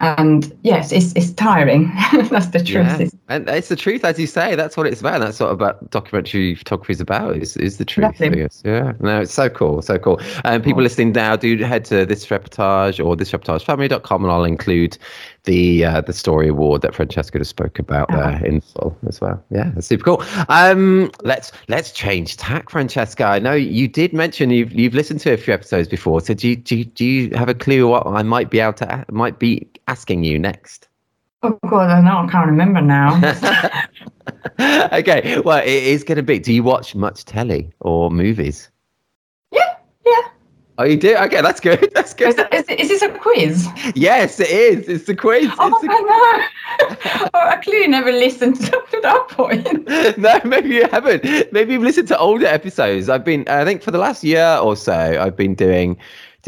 [0.00, 1.90] and yes, it's it's tiring.
[2.30, 2.86] That's the truth.
[2.86, 4.54] Yeah, It's- and it's the truth, as you say.
[4.54, 5.20] That's what it's about.
[5.20, 7.36] That's what about documentary photography is about.
[7.36, 8.18] Is is the truth?
[8.64, 8.92] Yeah.
[9.00, 10.18] No, it's so cool, so cool.
[10.44, 14.96] And people listening now, do head to this reportage or this thisreportagefamily.com, and I'll include
[15.44, 18.44] the uh, the story award that Francesca just spoke about there Uh-huh.
[18.44, 19.42] in full as well.
[19.50, 20.24] Yeah, that's super cool.
[20.48, 23.24] Um, let's let's change tack, Francesca.
[23.24, 26.20] I know you did mention you've you've listened to a few episodes before.
[26.20, 28.72] So do you, do you, do you have a clue what I might be able
[28.74, 30.88] to might be asking you next?
[31.42, 33.14] Oh God, I know I can't remember now.
[34.92, 36.38] okay, well, it is going to be.
[36.38, 38.70] Do you watch much telly or movies?
[39.52, 40.20] yeah, yeah.
[40.78, 41.16] Oh, you do?
[41.16, 41.90] Okay, that's good.
[41.94, 42.36] That's Is, good.
[42.36, 43.66] that, is, is this a quiz?
[43.96, 44.88] Yes, it is.
[44.88, 45.48] It's the quiz.
[45.58, 47.30] Oh, It's the- I know.
[47.34, 49.88] oh, I clearly never listened to that point.
[50.18, 51.24] no, maybe you haven't.
[51.52, 53.08] Maybe you've listened to older episodes.
[53.08, 55.96] I've been, I think, for the last year or so, I've been doing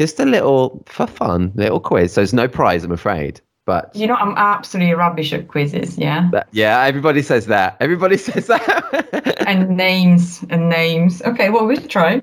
[0.01, 2.13] just a little for fun, little quiz.
[2.13, 3.39] So there's no prize, I'm afraid.
[3.65, 5.95] But You know, I'm absolutely rubbish at quizzes.
[5.97, 7.77] Yeah, that, yeah, everybody says that.
[7.79, 9.43] Everybody says that.
[9.47, 11.21] and names and names.
[11.21, 12.21] Okay, well we'll try.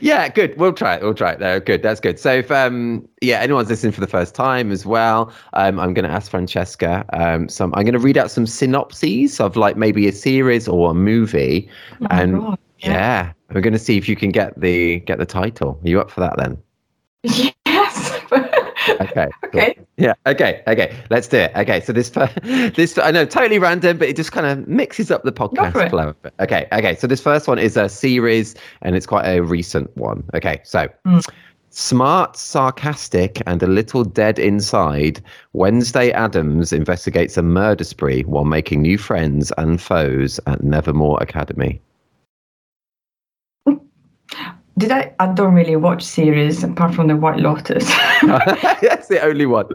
[0.00, 0.56] Yeah, good.
[0.56, 1.02] We'll try it.
[1.02, 1.38] We'll try it.
[1.40, 1.82] There, good.
[1.82, 2.18] That's good.
[2.20, 6.04] So, if um, yeah, anyone's listening for the first time as well, um, I'm going
[6.04, 7.72] to ask Francesca um, some.
[7.74, 11.68] I'm going to read out some synopses of like maybe a series or a movie,
[11.92, 13.32] Oh my and God, yeah.
[13.52, 15.78] we're going to see if you can get the get the title.
[15.84, 16.56] Are you up for that then?
[17.66, 18.10] Yes.
[19.00, 19.28] Okay.
[19.42, 19.60] cool.
[19.60, 19.78] okay.
[19.96, 20.14] Yeah.
[20.26, 20.62] Okay.
[20.66, 20.96] Okay.
[21.10, 21.52] Let's do it.
[21.54, 21.80] Okay.
[21.80, 22.10] So this
[22.42, 26.08] this I know totally random, but it just kind of mixes up the podcast flow.
[26.08, 26.34] a bit.
[26.40, 26.66] Okay.
[26.72, 26.94] Okay.
[26.96, 30.24] So this first one is a series, and it's quite a recent one.
[30.34, 30.60] Okay.
[30.64, 30.88] So.
[31.06, 31.26] Mm.
[31.72, 38.82] Smart, sarcastic, and a little dead inside, Wednesday Addams investigates a murder spree while making
[38.82, 41.80] new friends and foes at Nevermore Academy.
[44.80, 45.12] Did I?
[45.20, 47.84] I don't really watch series apart from the White Lotus.
[48.22, 49.66] That's the only one.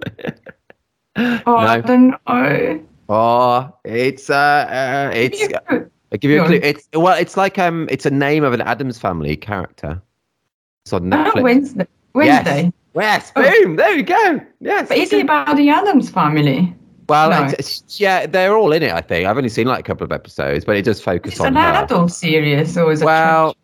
[1.15, 1.81] oh, I No.
[1.81, 2.83] don't know.
[3.07, 5.41] Oh, it's uh, uh it's.
[5.69, 6.59] I'll give you a clue.
[6.63, 10.01] It's well, it's like um, it's a name of an Addams Family character.
[10.85, 11.43] It's on Oh, Netflix.
[11.43, 11.87] Wednesday.
[12.13, 12.73] Wednesday.
[12.95, 13.41] Yes, Oh.
[13.43, 13.75] boom.
[13.75, 14.41] There we go.
[14.59, 14.87] Yes.
[14.87, 16.73] But is it about the Addams family?
[17.09, 17.43] well, no.
[17.43, 18.91] it's, it's- yeah, they're all in it.
[18.91, 21.41] I think I've only seen like a couple of episodes, but it does focus It's
[21.41, 21.83] on an her.
[21.83, 23.05] adult series, or is it?
[23.05, 23.55] Well,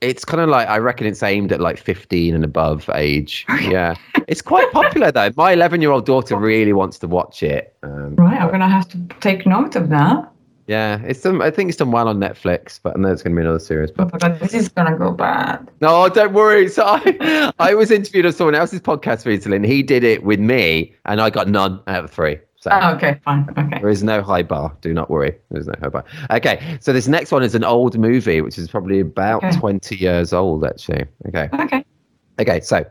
[0.00, 3.46] it's kind of like I reckon it's aimed at like 15 and above age.
[3.62, 3.94] Yeah,
[4.28, 5.30] it's quite popular though.
[5.36, 7.74] My 11 year old daughter really wants to watch it.
[7.82, 8.40] Um, right.
[8.40, 10.30] I'm gonna have to take note of that.
[10.66, 13.36] Yeah, it's done, I think it's done well on Netflix, but I know it's going
[13.36, 13.90] to be another series.
[13.90, 15.68] Oh But my God, this is gonna go bad.
[15.82, 16.68] no, don't worry.
[16.68, 20.40] So I, I was interviewed on someone else's podcast recently, and he did it with
[20.40, 22.38] me, and I got none out of three.
[22.64, 23.46] So Oh, okay, fine.
[23.58, 23.78] Okay.
[23.78, 24.74] there is no high bar.
[24.80, 25.36] Do not worry.
[25.50, 26.02] There's no high bar.
[26.30, 29.54] Okay, so this next one is an old movie, which is probably about Okay.
[29.58, 31.04] 20 years old, actually.
[31.28, 31.50] Okay.
[31.52, 31.84] Okay.
[32.40, 32.82] Okay, so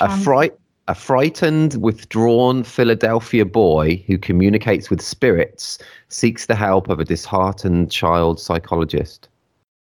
[0.00, 0.54] a fright
[0.88, 7.90] a frightened, withdrawn Philadelphia boy who communicates with spirits seeks the help of a disheartened
[7.90, 9.28] child psychologist.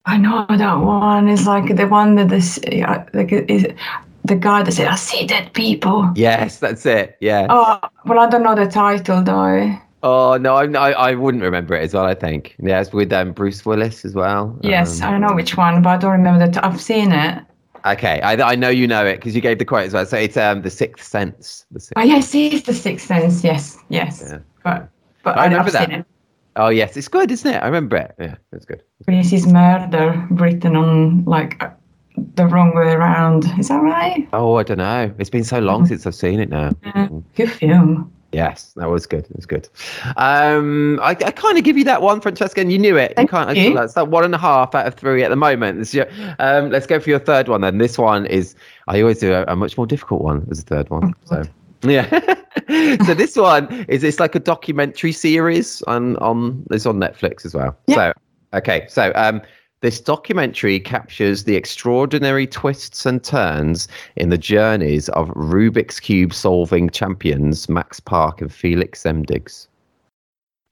[0.06, 2.58] I know that one is like the one that this
[3.12, 3.66] like is
[4.26, 6.10] the guy that said I see dead people.
[6.14, 7.16] Yes, that's it.
[7.20, 7.46] Yeah.
[7.50, 9.78] Oh well, I don't know the title though.
[10.02, 12.04] Oh no, I I wouldn't remember it as well.
[12.04, 12.54] I think.
[12.58, 14.58] Yeah, it's with um, Bruce Willis as well.
[14.62, 16.64] Yes, Um, I know which one, but I don't remember that.
[16.64, 17.42] I've seen it.
[17.86, 20.06] okay, I I know you know it because you gave the quote as well.
[20.06, 21.64] So it's um the Sixth Sense.
[21.72, 21.92] The Sixth.
[21.96, 23.42] Oh yes, it's the Sixth Sense.
[23.44, 24.22] Yes, yes.
[24.26, 24.38] Yeah.
[24.64, 24.88] But
[25.22, 25.88] but I I remember that.
[25.88, 26.06] seen it.
[26.56, 27.58] Oh yes, it's good, isn't it?
[27.62, 28.14] I remember it.
[28.18, 28.82] Yeah, it's good.
[29.08, 31.62] Is murder written on like
[32.34, 33.44] the wrong way around.
[33.58, 34.28] Is that right?
[34.32, 35.12] Oh, I don't know.
[35.18, 36.72] It's been so long since I've seen it now.
[36.84, 37.08] Yeah.
[37.34, 38.12] Good film.
[38.32, 39.24] Yes, that was good.
[39.24, 39.68] It was good.
[40.16, 43.14] Um, I, I kind of give you that one, Francesca, and you knew it.
[43.16, 43.56] Thank you can't.
[43.56, 43.72] you.
[43.74, 45.78] That's that one and a half out of three at the moment.
[45.78, 45.96] This.
[46.38, 47.78] Um, let's go for your third one then.
[47.78, 48.54] This one is.
[48.88, 51.14] I always do a, a much more difficult one as a third one.
[51.30, 51.48] Oh, So
[51.88, 52.08] yeah.
[53.06, 57.54] so this one is it's like a documentary series on on it's on Netflix as
[57.54, 57.76] well.
[57.86, 58.12] Yeah.
[58.52, 59.40] So okay, so um.
[59.86, 66.90] This documentary captures the extraordinary twists and turns in the journeys of Rubik's Cube solving
[66.90, 69.68] champions Max Park and Feliks Zemdegs.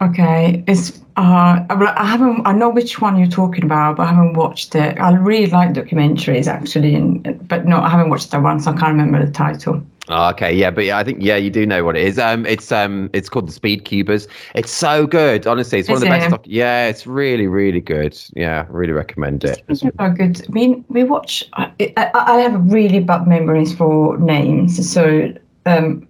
[0.03, 2.45] Okay, it's uh, I haven't.
[2.45, 4.99] I know which one you're talking about, but I haven't watched it.
[4.99, 6.99] I really like documentaries actually,
[7.47, 9.81] but no, I haven't watched that one, so I can't remember the title.
[10.09, 12.19] Oh, okay, yeah, but yeah, I think yeah, you do know what it is.
[12.19, 14.29] Um, it's um, it's called the Speed Cubers.
[14.55, 15.79] It's so good, honestly.
[15.79, 16.31] It's one of Is the best.
[16.31, 18.21] Doc- yeah, it's really, really good.
[18.35, 19.63] Yeah, really recommend it.
[19.83, 21.45] About good, we we watch.
[21.55, 25.33] I, I, I have really bad memories for names, so
[25.65, 26.07] um,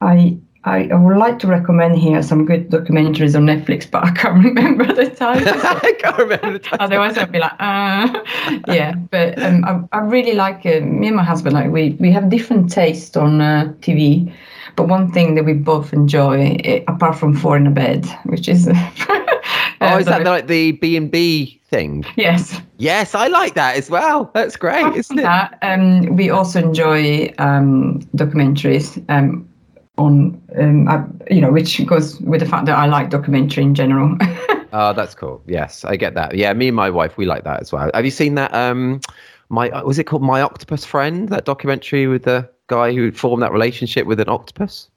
[0.00, 0.38] I.
[0.64, 4.44] I, I would like to recommend here some good documentaries on Netflix, but I can't
[4.44, 5.48] remember the title.
[5.62, 6.84] I can't remember the title.
[6.84, 8.22] Otherwise, I'd be like, uh,
[8.68, 8.94] yeah.
[9.10, 11.54] But um, I, I really like uh, me and my husband.
[11.54, 14.32] Like we we have different taste on uh, TV,
[14.74, 18.48] but one thing that we both enjoy, eh, apart from Four in a Bed, which
[18.48, 18.68] is.
[19.80, 22.04] Oh, is that the, like the B and B thing?
[22.16, 22.60] yes?
[22.78, 24.28] Yes, I like that as well.
[24.34, 25.22] That's great, isn't it?
[25.22, 29.48] That, um, we also enjoy um, documentaries um,
[29.98, 33.74] on, um, uh, you know, which goes with the fact that I like documentary in
[33.74, 34.16] general.
[34.72, 35.42] Oh, that's cool.
[35.46, 36.34] Yes, I get that.
[36.34, 37.90] Yeah, me and my wife, we like that as well.
[37.94, 38.54] Have you seen that?
[38.54, 39.00] Um,
[39.50, 41.28] my was it called My Octopus Friend?
[41.28, 44.90] That documentary with the guy who formed that relationship with an octopus.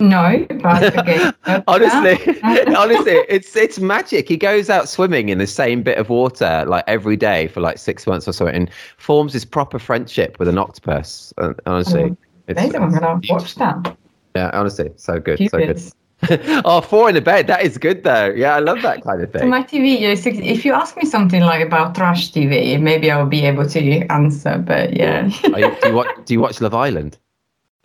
[0.00, 1.30] no, okay.
[1.66, 2.40] honestly,
[2.76, 4.28] honestly, it's it's magic.
[4.28, 7.78] He goes out swimming in the same bit of water like every day for like
[7.78, 11.34] six months or so, and forms this proper friendship with an octopus.
[11.38, 12.16] And honestly, Oh,
[12.46, 13.96] it's, Amazing, I'm gonna watch that.
[14.34, 15.80] Yeah, honestly, so good, so good.
[16.66, 17.46] Oh, four in a bed.
[17.46, 18.26] That is good though.
[18.26, 19.48] Yeah, I love that kind of thing.
[19.48, 23.46] my TV, if you ask me something like about trash TV, maybe I will be
[23.46, 24.58] able to answer.
[24.58, 26.08] But yeah, Are you, do you watch?
[26.26, 27.16] Do you watch Love Island?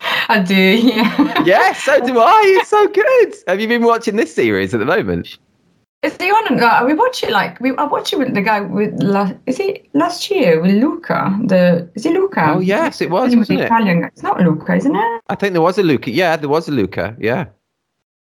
[0.28, 0.54] I do.
[0.54, 1.44] Yeah.
[1.44, 2.42] Yes, so do I.
[2.60, 3.34] It's so good.
[3.46, 5.38] Have you been watching this series at the moment?
[6.06, 6.62] Is the on?
[6.62, 7.76] Uh, we watch it like we.
[7.76, 8.94] I watch it with the guy with.
[9.02, 11.36] La, is it last year with Luca?
[11.46, 12.52] The is it Luca?
[12.54, 13.64] Oh yes, it was, It was wasn't it?
[13.64, 14.04] Italian.
[14.04, 15.20] It's not Luca, isn't it?
[15.28, 16.12] I think there was a Luca.
[16.12, 17.16] Yeah, there was a Luca.
[17.18, 17.46] Yeah,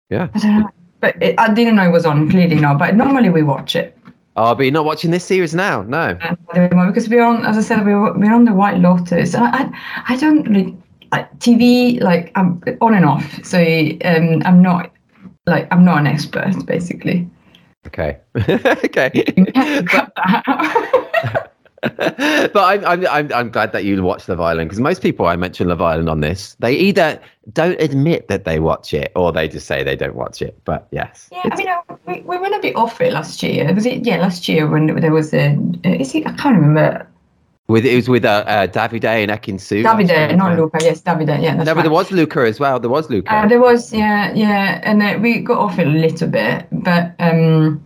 [0.09, 0.27] yeah.
[0.33, 0.69] I don't know.
[0.99, 2.29] But it, I didn't know it was on.
[2.29, 2.77] Clearly not.
[2.77, 3.97] But normally we watch it.
[4.35, 5.83] Oh, but you're not watching this series now.
[5.83, 6.17] No.
[6.53, 9.33] uh, because we're on, as I said, we're, we're on the White Lotus.
[9.35, 9.71] I, I,
[10.09, 10.77] I don't really
[11.13, 13.45] like TV, like I'm on and off.
[13.45, 14.91] So um, I'm not
[15.47, 17.29] like I'm not an expert, basically.
[17.87, 18.19] Okay.
[18.37, 19.09] okay.
[19.87, 21.51] Cut
[21.81, 25.35] but I'm, I'm, I'm, I'm glad that you watch Love Island because most people I
[25.35, 27.19] mention Love Island on this, they either
[27.53, 30.59] don't admit that they watch it or they just say they don't watch it.
[30.63, 31.27] But yes.
[31.31, 33.73] yeah, I mean, uh, we, we went a bit off it last year.
[33.73, 34.05] Was it?
[34.05, 35.57] Yeah, last year when there was a.
[35.83, 36.27] Uh, is it?
[36.27, 37.07] I can't remember.
[37.71, 39.81] With it was with uh, uh, Davide and Ekin Su.
[39.83, 40.77] Davide, not Luca.
[40.81, 41.41] Yes, Davide.
[41.41, 42.79] Yeah, that's No, but there was Luca as well.
[42.79, 43.33] There was Luca.
[43.33, 47.13] Uh, there was, yeah, yeah, and uh, we got off it a little bit, but
[47.19, 47.81] um,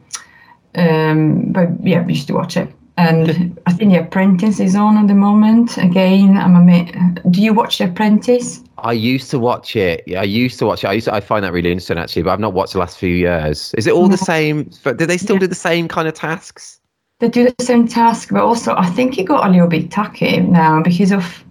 [0.75, 2.69] um, but yeah, we used to watch it.
[2.97, 5.77] And I think The Apprentice is on at the moment.
[5.77, 8.61] Again, I'm a ma- Do you watch The Apprentice?
[8.77, 10.03] I used to watch it.
[10.07, 10.87] Yeah, I used to watch it.
[10.87, 12.97] I used to, I find that really interesting actually, but I've not watched the last
[12.97, 13.73] few years.
[13.77, 14.69] Is it all the same?
[14.83, 15.41] But do they still Yeah.
[15.41, 16.79] do the same kind of tasks?
[17.19, 20.39] They do the same task, but also I think it got a little bit tacky
[20.41, 21.43] now because of,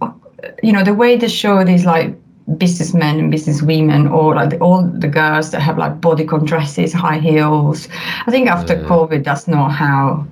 [0.61, 2.15] you know, the way they show these like
[2.57, 7.17] businessmen and businesswomen or like the, all the girls that have like bodycon dresses, high
[7.17, 7.87] heels.
[8.27, 8.87] I think after Yeah.
[8.87, 10.27] COVID, that's not how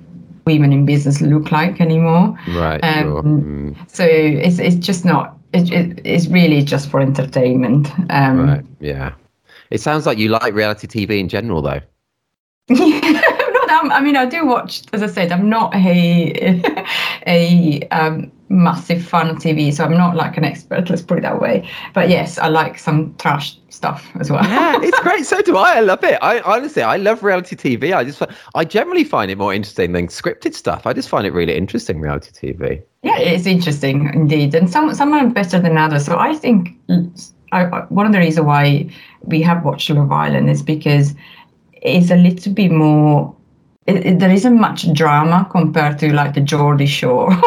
[0.46, 2.38] women in business look like anymore.
[2.48, 2.78] Right.
[2.84, 3.22] Um, sure.
[3.22, 5.36] Mm, So it's it's just not.
[5.52, 7.88] It, it, it's really just for entertainment.
[8.10, 8.64] Um, right.
[8.80, 9.14] Yeah.
[9.70, 11.80] It sounds like you like reality TV in general, though.
[12.68, 12.93] not
[13.82, 14.82] I mean, I do watch.
[14.92, 16.62] As I said, I'm not a
[17.26, 20.88] a um, massive fan of TV, so I'm not like an expert.
[20.90, 21.68] Let's put it that way.
[21.94, 24.44] But yes, I like some trash stuff as well.
[24.44, 25.26] Yeah, it's great.
[25.26, 25.76] So do I.
[25.76, 26.18] I love it.
[26.22, 27.94] I honestly, I love reality TV.
[27.94, 28.22] I just,
[28.54, 30.86] I generally find it more interesting than scripted stuff.
[30.86, 32.82] I just find it really interesting, reality TV.
[33.02, 36.04] Yeah, it's interesting indeed, and some some are better than others.
[36.06, 36.70] So I think
[37.52, 38.90] I, I- one of the reasons why
[39.22, 41.14] we have watched Love Island is because
[41.82, 43.34] it's a little bit more.
[43.86, 47.30] It, it- there isn't much drama compared to like the Geordie Shore.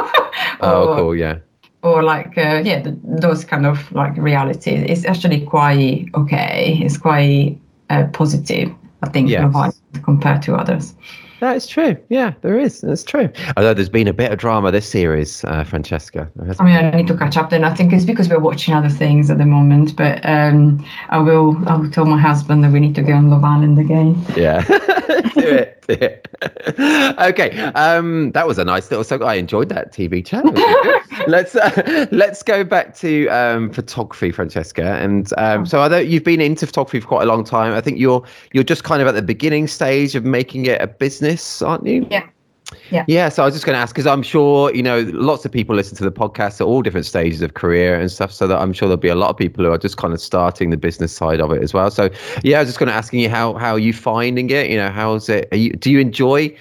[0.59, 1.15] Oh, or, cool.
[1.15, 1.37] Yeah.
[1.83, 4.71] or like uh, yeah, the, those kind of like reality.
[4.71, 6.79] It's actually quite okay.
[6.81, 7.59] It's quite
[7.91, 8.71] uh, positive.
[9.03, 9.81] I think Yes.
[10.03, 10.95] Compared to others.
[11.39, 11.95] That is true.
[12.09, 12.81] Yeah, there is.
[12.81, 13.29] That's true.
[13.55, 16.29] Although there's been a bit of drama this series, uh, Francesca.
[16.59, 17.49] I mean, I need to catch up.
[17.49, 19.95] Then I think it's because we're watching other things at the moment.
[19.95, 21.57] But um, I will.
[21.67, 24.23] I will tell my husband that we need to go on Love Island again.
[24.35, 24.61] Yeah.
[25.33, 25.83] do it.
[25.87, 26.27] Do it.
[27.19, 27.57] okay.
[27.75, 29.03] Um, that was a nice little.
[29.03, 30.43] So I enjoyed that TV chat.
[30.43, 30.97] That was really good.
[31.27, 34.83] let's uh, let's go back to um, photography, Francesca.
[34.83, 37.73] And um, so I know you've been into photography for quite a long time.
[37.73, 38.23] I think you're
[38.53, 41.26] you're just kind of at the beginning stage of making it a business,
[41.61, 42.07] aren't you?
[42.09, 42.27] Yeah.
[42.91, 43.05] Yeah.
[43.07, 43.29] Yeah.
[43.29, 45.75] So I was just going to ask because I'm sure you know lots of people
[45.75, 48.31] listen to the podcast at all different stages of career and stuff.
[48.31, 50.19] So that I'm sure there'll be a lot of people who are just kind of
[50.19, 51.89] starting the business side of it as well.
[51.91, 52.09] So
[52.43, 54.69] yeah, I was just going to asking you how how are you finding it?
[54.69, 55.47] You know, how's it?
[55.51, 56.55] Are you, do you enjoy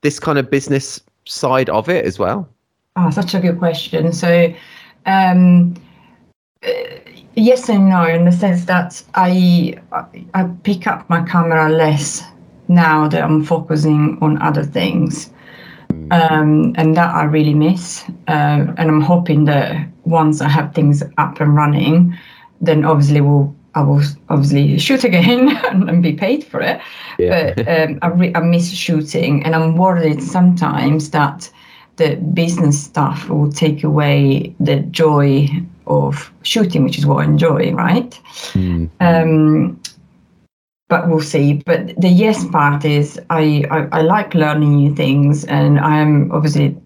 [0.00, 2.48] this kind of business side of it as well?
[2.96, 4.12] Oh, such a good question.
[4.12, 4.52] So,
[5.06, 5.74] um,
[6.62, 6.70] uh,
[7.34, 9.74] yes and no, in the sense that I
[10.34, 12.22] I pick up my camera less
[12.68, 15.30] now that I'm focusing on other things,
[16.10, 18.04] um, and that I really miss.
[18.28, 22.16] Uh, and I'm hoping that once I have things up and running,
[22.60, 23.54] then obviously we'll.
[23.74, 26.78] I will obviously shoot again and be paid for it.
[27.18, 27.54] Yeah.
[27.56, 31.50] But um, I, re- I miss shooting, and I'm worried sometimes that
[31.96, 35.48] the business stuff will take away the joy
[35.86, 38.10] of shooting, which is what I enjoy, right?
[38.52, 38.90] Mm.
[39.00, 39.80] Um,
[40.92, 41.54] but we'll see.
[41.54, 46.30] But the yes part is I, I, I like learning new things, and I am
[46.32, 46.76] obviously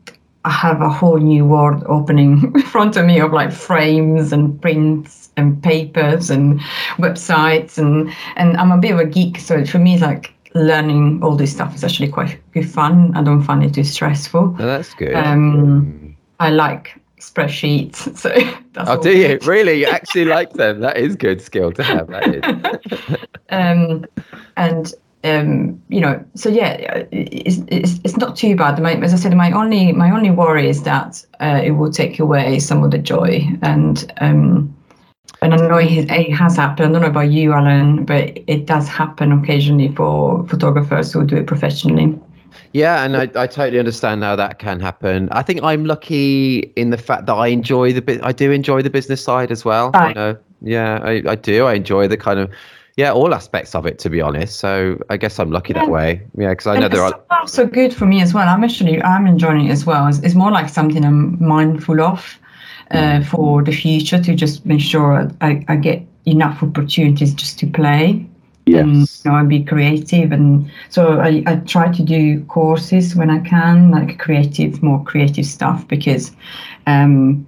[0.44, 4.62] I have a whole new world opening in front of me of like frames and
[4.62, 6.60] prints and papers and
[6.98, 11.34] websites and and I'm a bit of a geek, so for me, like learning all
[11.34, 13.12] this stuff is actually quite good fun.
[13.16, 14.52] I don't find it too stressful.
[14.52, 15.14] No, that's good.
[15.14, 18.30] Um, I like spreadsheets, so
[18.72, 19.46] that's oh, do you good.
[19.46, 19.80] really?
[19.80, 20.80] You actually like them?
[20.80, 22.08] That is good skill to have.
[22.08, 23.16] That is.
[23.50, 24.04] um,
[24.56, 24.94] and
[25.24, 28.80] um, you know, so yeah, it's, it's, it's not too bad.
[28.80, 32.18] My, as I said, my only my only worry is that uh, it will take
[32.18, 34.74] away some of the joy, and um,
[35.42, 36.88] and I know it, it has happened.
[36.88, 41.36] I don't know about you, Alan, but it does happen occasionally for photographers who do
[41.36, 42.18] it professionally.
[42.76, 45.30] Yeah, and I, I totally understand how that can happen.
[45.30, 48.20] I think I'm lucky in the fact that I enjoy the bit.
[48.22, 49.90] I do enjoy the business side as well.
[49.94, 51.64] You know, yeah, I, I do.
[51.64, 52.50] I enjoy the kind of
[52.98, 54.60] yeah all aspects of it to be honest.
[54.60, 56.20] So I guess I'm lucky that way.
[56.36, 57.40] Yeah, because I And know there it's are.
[57.40, 58.46] also good for me as well.
[58.46, 60.06] I'm actually I'm enjoying it as well.
[60.06, 62.38] It's, it's more like something I'm mindful of
[62.90, 67.66] uh, for the future to just make sure I, I get enough opportunities just to
[67.66, 68.26] play
[68.72, 69.22] and Yes.
[69.24, 70.32] you know and be creative.
[70.32, 75.46] And so I, I try to do courses when I can, like creative, more creative
[75.46, 76.32] stuff, because
[76.86, 77.46] um,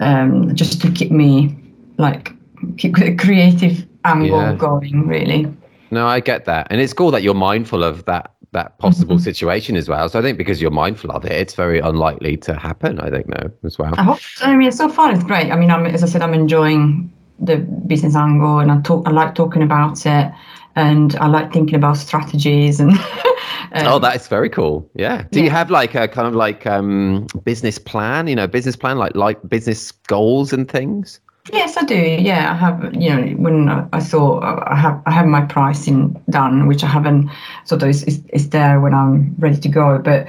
[0.00, 1.56] um, just to keep me
[1.98, 2.32] like
[2.76, 4.56] keep the creative angle Yeah.
[4.56, 5.46] going, really.
[5.90, 9.22] No, I get that, and it's cool that you're mindful of that that possible Mm-hmm.
[9.24, 10.08] situation as well.
[10.08, 12.98] So I think because you're mindful of it, it's very unlikely to happen.
[13.00, 13.94] I think no as well.
[13.96, 14.20] I hope.
[14.34, 14.44] So.
[14.46, 15.50] I mean, so far it's great.
[15.50, 17.56] I mean, I'm, as I said, I'm enjoying the
[17.86, 19.06] business angle, and I talk.
[19.06, 20.32] I like talking about it,
[20.78, 22.92] and I like thinking about strategies and.
[23.72, 24.88] um, Oh, that is very cool.
[24.94, 25.24] Yeah.
[25.32, 28.96] Do you have like a kind of like um business plan, you know, business plan,
[28.96, 31.20] like like business goals and things?
[31.52, 31.96] Yes, I do.
[31.96, 32.94] Yeah, I have.
[32.94, 36.86] You know, when I I thought I have, I have my pricing done, which I
[36.86, 37.30] haven't.
[37.64, 39.98] Sort of, is is is there when I'm ready to go.
[39.98, 40.28] But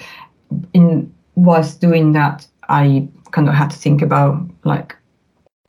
[0.73, 4.95] in whilst doing that, I kind of had to think about like,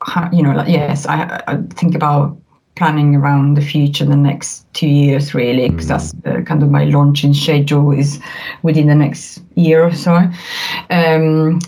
[0.03, 2.40] how, you know, like yes, I, I think about
[2.75, 6.85] planning around the future, the next two years, really, because that's uh, kind of my
[6.85, 8.19] launching schedule is
[8.63, 10.15] within the next year or so.
[10.89, 11.59] Um,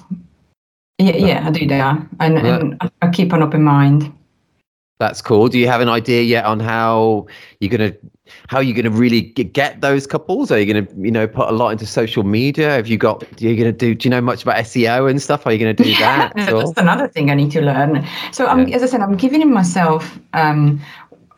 [0.99, 4.12] yeah, yeah, I do that, and, and I- I keep an open mind.
[4.99, 5.47] That's cool.
[5.49, 7.28] Do you have an idea yet on how
[7.60, 7.93] you're gonna
[8.48, 10.52] how are you're gonna really get those couples?
[10.52, 12.70] Are you gonna you know put a lot into social media?
[12.72, 13.24] Have you got?
[13.24, 13.94] Are you gonna do?
[13.96, 15.46] Do you know much about SEO and stuff?
[15.46, 16.34] Are you gonna do yeah, that?
[16.36, 18.06] That's another thing I need to learn.
[18.32, 20.82] So I'm, as I said, I'm giving myself um,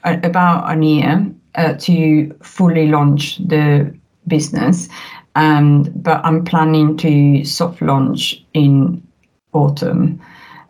[0.04, 3.94] about a year uh, to fully launch the
[4.28, 4.88] business,
[5.36, 9.06] um, but I'm planning to soft launch in
[9.54, 10.22] autumn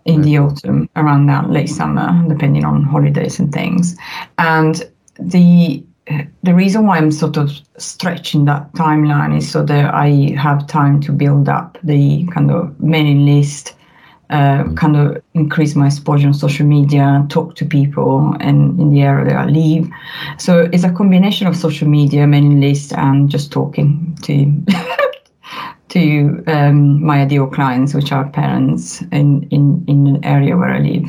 [0.05, 3.97] in the autumn around that late summer depending on holidays and things
[4.37, 4.83] and
[5.17, 5.83] the
[6.43, 11.01] the reason why i'm sort of stretching that timeline is so that i have time
[11.01, 13.75] to build up the kind of mailing list
[14.29, 19.01] uh, kind of increase my exposure on social media, talk to people and in the
[19.01, 19.87] area that I live.
[20.39, 24.51] So it's a combination of social media, mailing list, and just talking to
[25.89, 30.79] to um, my ideal clients, which are parents in, in, in an area where I
[30.79, 31.07] live.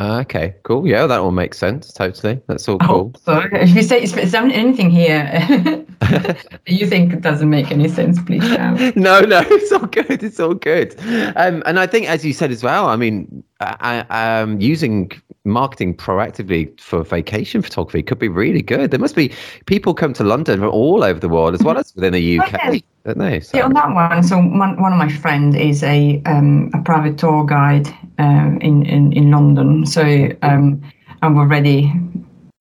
[0.00, 0.86] Uh, okay, cool.
[0.86, 1.92] Yeah, that all makes sense.
[1.92, 2.40] Totally.
[2.48, 3.14] That's all cool.
[3.24, 5.84] So if you say is anything here
[6.66, 8.80] you think it doesn't make any sense, please shout.
[8.96, 10.22] No, no, it's all good.
[10.22, 10.94] It's all good.
[11.36, 15.12] Um, and I think, as you said as well, I mean, I, um, using
[15.44, 18.90] marketing proactively for vacation photography could be really good.
[18.90, 19.32] There must be
[19.66, 22.54] people come to London from all over the world as well as within the UK,
[22.54, 22.82] okay.
[23.04, 23.40] don't they?
[23.40, 23.58] So.
[23.58, 24.22] Yeah, on that one.
[24.22, 27.88] So one, one of my friends is a um, a private tour guide
[28.18, 29.86] um, in, in in London.
[29.86, 30.82] So um,
[31.22, 31.92] I'm already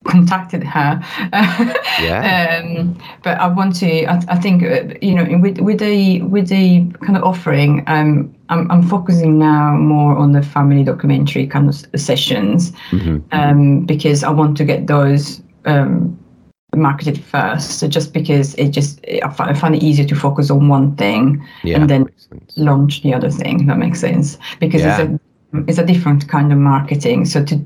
[0.06, 0.99] contacted her.
[2.01, 2.62] yeah.
[2.64, 4.06] um, but I want to.
[4.06, 7.84] I, I, think uh, you know with with the with the kind of offering.
[7.88, 13.18] Um, I'm I'm focusing now more on the family documentary kind of sessions mm-hmm.
[13.32, 15.41] um, because I want to get those.
[15.66, 16.20] Um,
[16.76, 20.95] marketed first so just because it just I find it easier to focus on one
[20.95, 22.10] thing yeah, and then
[22.56, 24.99] launch the other thing that makes sense because yeah.
[24.99, 25.20] it's a
[25.68, 27.60] it's a different kind of marketing so to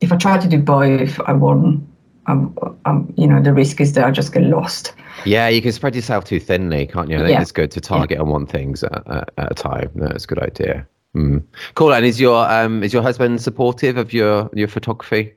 [0.00, 1.86] if I try to do both, I won't.
[2.28, 4.92] Um, um, you know, the risk is that I just get lost.
[5.24, 7.16] Yeah, you can spread yourself too thinly, can't you?
[7.16, 7.40] I think yeah.
[7.40, 8.22] it's good to target yeah.
[8.22, 9.90] on one things at, at, at, a time.
[9.94, 10.86] No, That's a good idea.
[11.14, 11.44] Mm.
[11.74, 11.94] Cool.
[11.94, 15.34] And is your um is your husband supportive of your your photography?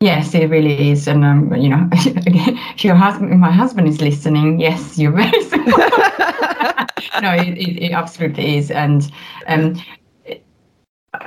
[0.00, 1.06] Yes, it really is.
[1.06, 5.30] And um, you know, if your husband, my husband is listening, yes, you're very
[7.22, 8.72] no, it, it, it, absolutely is.
[8.72, 9.10] And
[9.46, 9.80] um,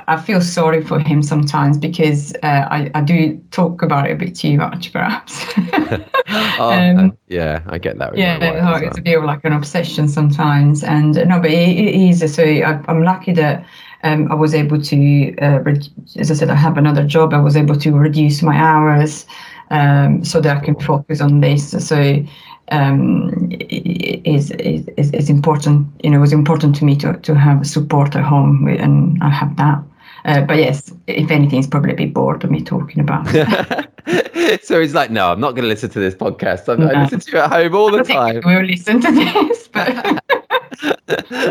[0.06, 4.16] I feel sorry for him sometimes because uh, I, I do talk about it a
[4.16, 5.44] bit too much, perhaps.
[6.58, 8.16] oh, um, yeah, I get that.
[8.16, 8.82] yeah, well.
[8.82, 12.34] it's a bit of like an obsession sometimes, and no, but it, it is.
[12.34, 13.64] So I, am lucky that
[14.02, 15.80] um, I was able to, uh, re-
[16.16, 17.32] as I said, I have another job.
[17.32, 19.26] I was able to reduce my hours
[19.70, 21.70] um, so that I can focus on this.
[21.86, 22.24] So
[22.70, 25.86] um, is, is is important.
[26.02, 29.30] You know, it was important to me to to have support at home, and I
[29.30, 29.82] have that.
[30.24, 33.26] Uh, but yes, if anything, it's probably a bit bored of me talking about.
[34.62, 36.68] so he's like, "No, I'm not going to listen to this podcast.
[36.68, 36.88] I'm, no.
[36.88, 40.24] I listen to you at home all the time." We'll listen to this, but.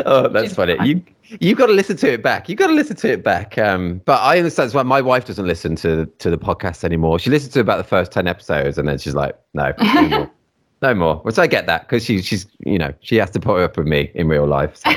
[0.06, 0.76] oh, that's funny.
[0.84, 1.04] You
[1.40, 2.50] you've got to listen to it back.
[2.50, 3.58] You've got to listen to it back.
[3.58, 7.20] Um, but I understand why my wife doesn't listen to to the podcast anymore.
[7.20, 10.32] She listens to about the first ten episodes, and then she's like, "No, no more."
[10.82, 11.16] no more.
[11.18, 13.88] Which I get that because she, she's, you know, she has to put up with
[13.88, 14.78] me in real life.
[14.78, 14.92] So.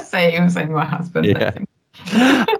[0.00, 0.72] same, same.
[0.72, 1.26] My husband.
[1.26, 1.56] Yeah.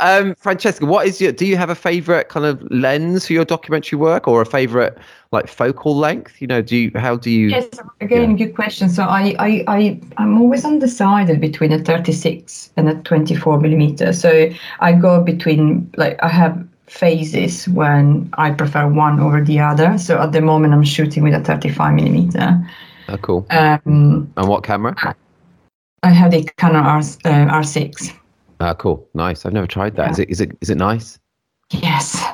[0.01, 1.33] Um, Francesca, what is your?
[1.33, 4.99] Do you have a favorite kind of lens for your documentary work, or a favorite
[5.31, 6.41] like focal length?
[6.41, 6.93] You know, do you?
[6.95, 7.49] How do you?
[7.49, 7.69] Yes,
[8.01, 8.47] again, yeah.
[8.47, 8.89] good question.
[8.89, 14.13] So I, I, I, I'm always undecided between a 36 and a 24 millimeter.
[14.13, 19.97] So I go between like I have phases when I prefer one over the other.
[19.97, 22.59] So at the moment, I'm shooting with a 35 millimeter.
[23.09, 23.47] Oh, cool.
[23.51, 24.95] Um, and what camera?
[26.03, 28.13] I have the Canon R, uh, R6.
[28.63, 29.09] Ah, cool.
[29.15, 29.45] Nice.
[29.45, 30.07] I've never tried that.
[30.07, 30.13] Yeah.
[30.13, 30.31] Is it?
[30.31, 30.51] Is it?
[30.61, 31.19] Is it nice?
[31.71, 32.25] Yes.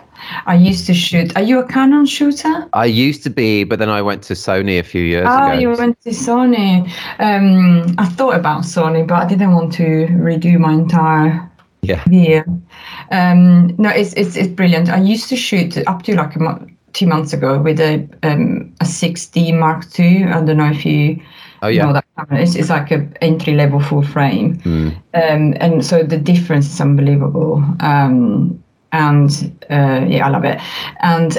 [0.44, 1.34] I used to shoot.
[1.36, 2.68] Are you a Canon shooter?
[2.72, 5.52] I used to be, but then I went to Sony a few years oh, ago.
[5.52, 6.90] Oh, you went to Sony.
[7.18, 11.48] Um, I thought about Sony, but I didn't want to redo my entire
[11.82, 12.42] yeah yeah
[13.12, 16.68] um, no it's, it's it's brilliant i used to shoot up to like a month
[16.92, 20.24] two months ago with a um, a 6D Mark II.
[20.24, 21.20] I don't know if you
[21.62, 21.86] oh, yeah.
[21.86, 22.42] know that camera.
[22.42, 24.96] It's, it's like an entry level full frame, mm.
[25.14, 27.64] um, and so the difference is unbelievable.
[27.80, 29.30] Um, and
[29.70, 30.60] uh, yeah, I love it.
[31.00, 31.34] And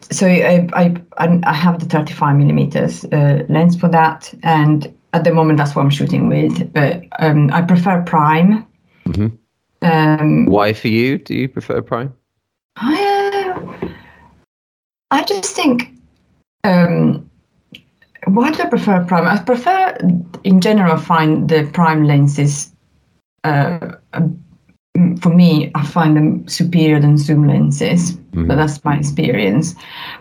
[0.00, 5.32] so I I, I have the 35 millimeters uh, lens for that, and at the
[5.32, 6.72] moment that's what I'm shooting with.
[6.72, 8.66] But um, I prefer prime
[9.08, 9.36] Mm-hmm.
[9.82, 11.18] Um, Why for you?
[11.18, 12.12] Do you prefer Prime?
[12.76, 13.88] I, uh,
[15.10, 15.92] I just think.
[16.64, 17.27] Um,
[18.34, 19.26] why do I prefer Prime?
[19.26, 19.96] I prefer,
[20.44, 22.72] in general, find the Prime lenses
[23.44, 23.96] uh,
[24.96, 28.12] mm, for me, I find them superior than zoom lenses.
[28.46, 29.74] But that's my experience.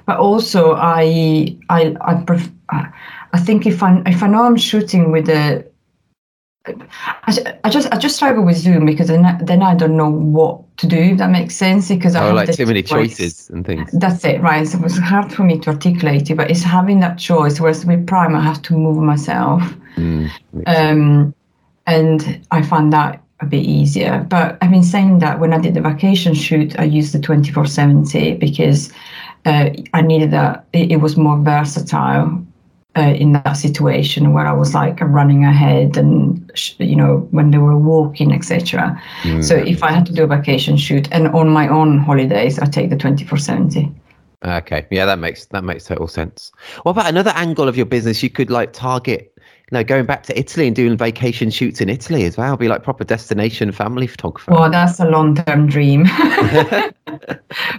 [0.06, 5.12] But also, I I I pref- I think if I if I know I'm shooting
[5.12, 5.66] with a
[7.28, 10.10] I, I just I just struggle with Zoom because then I, then I don't know
[10.10, 10.98] what to do.
[10.98, 13.18] If that makes sense because I Oh, have like too many choice.
[13.18, 13.92] choices and things.
[13.94, 14.68] That's it, right?
[14.68, 17.60] So it was hard for me to articulate it, but it's having that choice.
[17.60, 19.62] Whereas with Prime, I have to move myself,
[19.98, 20.30] Mm.
[20.68, 21.34] um,
[21.88, 24.26] and I find that a bit easier.
[24.30, 27.52] But I've been saying that when I did the vacation shoot, I used the twenty
[27.52, 28.92] four seventy because
[29.46, 30.66] uh, I needed that.
[30.74, 32.44] It, it was more versatile.
[32.98, 37.52] Uh, in that situation where I was like running ahead and sh- you know when
[37.52, 39.00] they were walking etc.
[39.42, 42.66] So if I had to do a vacation shoot and on my own holidays I
[42.66, 43.94] take the 2470.
[44.44, 46.52] Okay, yeah, that makes that makes total sense.
[46.84, 48.24] What about another angle of your business?
[48.24, 51.90] You could like target, you know, going back to Italy and doing vacation shoots in
[51.90, 52.58] Italy as well.
[52.58, 54.52] Be like proper destination family photographer.
[54.52, 56.06] Well, that's a long-term dream.
[56.08, 56.94] I,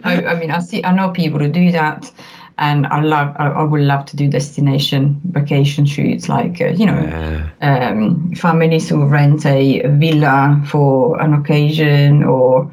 [0.04, 2.10] I mean, I see, I know people who do that,
[2.58, 6.86] and I love, I, I would love to do destination vacation shoots, like uh, you
[6.86, 7.48] know, Yeah.
[7.62, 12.70] um, families who rent a villa for an occasion or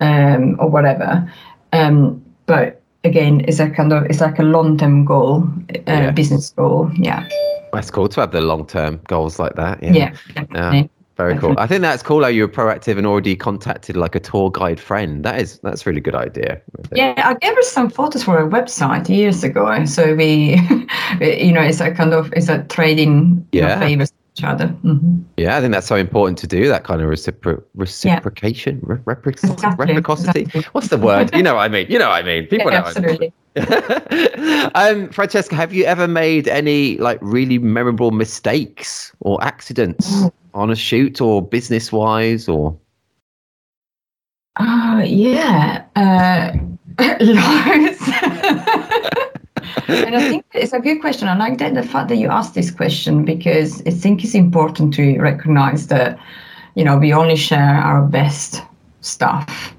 [0.00, 1.30] um, or whatever.
[1.72, 6.10] Um, but again, it's a kind of it's like a long-term goal, uh, Yeah.
[6.10, 6.90] business goal.
[6.94, 7.26] Yeah,
[7.72, 9.82] That's cool to have the long term goals like that.
[9.82, 9.92] Yeah.
[9.92, 10.90] yeah, definitely.
[11.18, 11.54] Very cool.
[11.58, 14.78] I think that's cool how you were proactive and already contacted like a tour guide
[14.78, 15.24] friend.
[15.24, 16.62] That is that's a really good idea.
[16.94, 19.84] Yeah, I gave her some photos for a website years ago.
[19.84, 20.54] So we,
[21.20, 23.80] you know, it's a kind of it's a trading Yeah.
[23.80, 24.68] favors each other.
[24.68, 28.98] hmm Yeah, I think that's so important to do that kind of recipro- reciprocation, Re-
[28.98, 30.40] reprocity, Exactly, reciprocity.
[30.42, 30.62] exactly.
[30.70, 31.34] What's the word?
[31.34, 31.86] You know what I mean.
[31.90, 32.46] You know what I mean.
[32.46, 32.84] People Yeah, know.
[32.84, 33.32] what I mean.
[33.56, 34.70] absolutely.
[34.76, 40.76] um, Francesca, have you ever made any like really memorable mistakes or accidents on a
[40.76, 42.78] shoot or business wise or?
[44.56, 46.52] Uh, yeah, uh,
[47.20, 48.00] loads.
[49.88, 51.28] and I think it's a good question.
[51.28, 54.94] I like that the fact that you asked this question because I think it's important
[54.94, 56.18] to recognize that,
[56.74, 58.62] you know, we only share our best
[59.00, 59.74] stuff.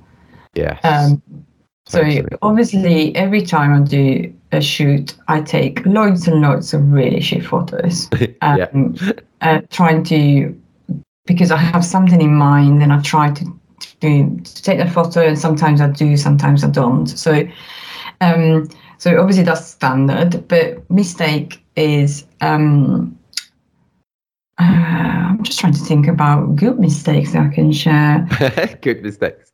[0.54, 0.80] Yeah.
[0.84, 1.22] Um,
[1.86, 2.38] so Totally.
[2.42, 7.46] obviously, every time I do a shoot, I take loads and loads of really shit
[7.46, 8.10] photos.
[8.42, 8.68] Yeah.
[9.42, 10.60] Uh, trying to
[11.26, 13.60] because I have something in mind, and I try to
[14.02, 17.08] to, to take that photo, and sometimes I do, sometimes I don't.
[17.08, 17.48] So,
[18.22, 18.68] um,
[18.98, 20.48] so obviously that's standard.
[20.48, 22.26] But mistake is.
[22.42, 23.18] Um,
[24.58, 24.64] uh,
[25.30, 28.28] I'm just trying to think about good mistakes that I can share.
[28.82, 29.54] Good mistakes.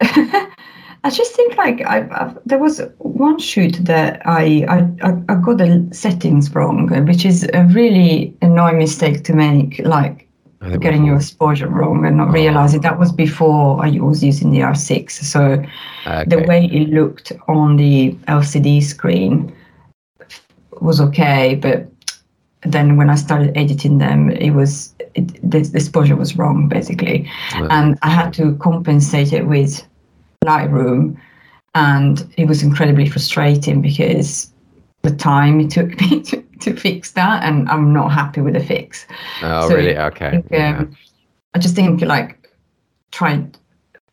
[1.04, 5.58] I just think like I, I've, there was one shoot that I, I I got
[5.58, 9.78] the settings wrong, which is a really annoying mistake to make.
[9.84, 10.24] Like
[10.80, 15.10] getting your exposure wrong and not realizing that was before I was using the R6.
[15.10, 15.62] So
[16.26, 19.54] the way it looked on the LCD screen
[20.80, 21.86] was okay, but
[22.62, 27.28] then when I started editing them, it was it, the, the exposure was wrong basically,
[27.60, 27.70] Right.
[27.70, 29.86] and I had to compensate it with
[30.44, 31.16] Lightroom,
[31.74, 34.52] and it was incredibly frustrating because
[35.02, 38.60] the time it took me to, to fix that, and I'm not happy with the
[38.64, 39.06] fix.
[39.42, 39.96] Oh, so really?
[39.96, 40.30] I Okay.
[40.30, 40.78] think, yeah.
[40.78, 40.96] um,
[41.54, 42.50] I just think like
[43.12, 43.44] try.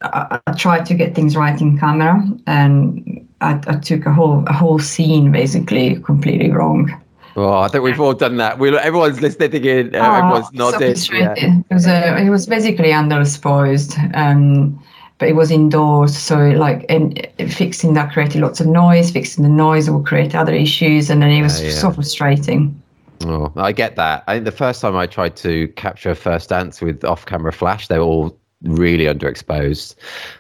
[0.04, 4.44] I, I tried to get things right in camera, and I, I took a whole
[4.48, 6.92] a whole scene basically completely wrong.
[7.36, 8.60] Oh, I think we've all done that.
[8.60, 9.96] We everyone's listening in.
[9.96, 11.14] Uh, Oh, everyone's so.
[11.14, 11.34] Yeah.
[11.38, 14.84] It was uh, it was basically underexposed, um,
[15.22, 16.18] but it was indoors.
[16.18, 19.12] So like and fixing that created lots of noise.
[19.12, 21.76] Fixing the noise will create other issues, and then it was Yeah, yeah.
[21.76, 22.82] so frustrating.
[23.26, 24.24] Oh, I get that.
[24.28, 27.88] I think the first time I tried to capture a first dance with off-camera flash,
[27.88, 29.94] they were all really underexposed,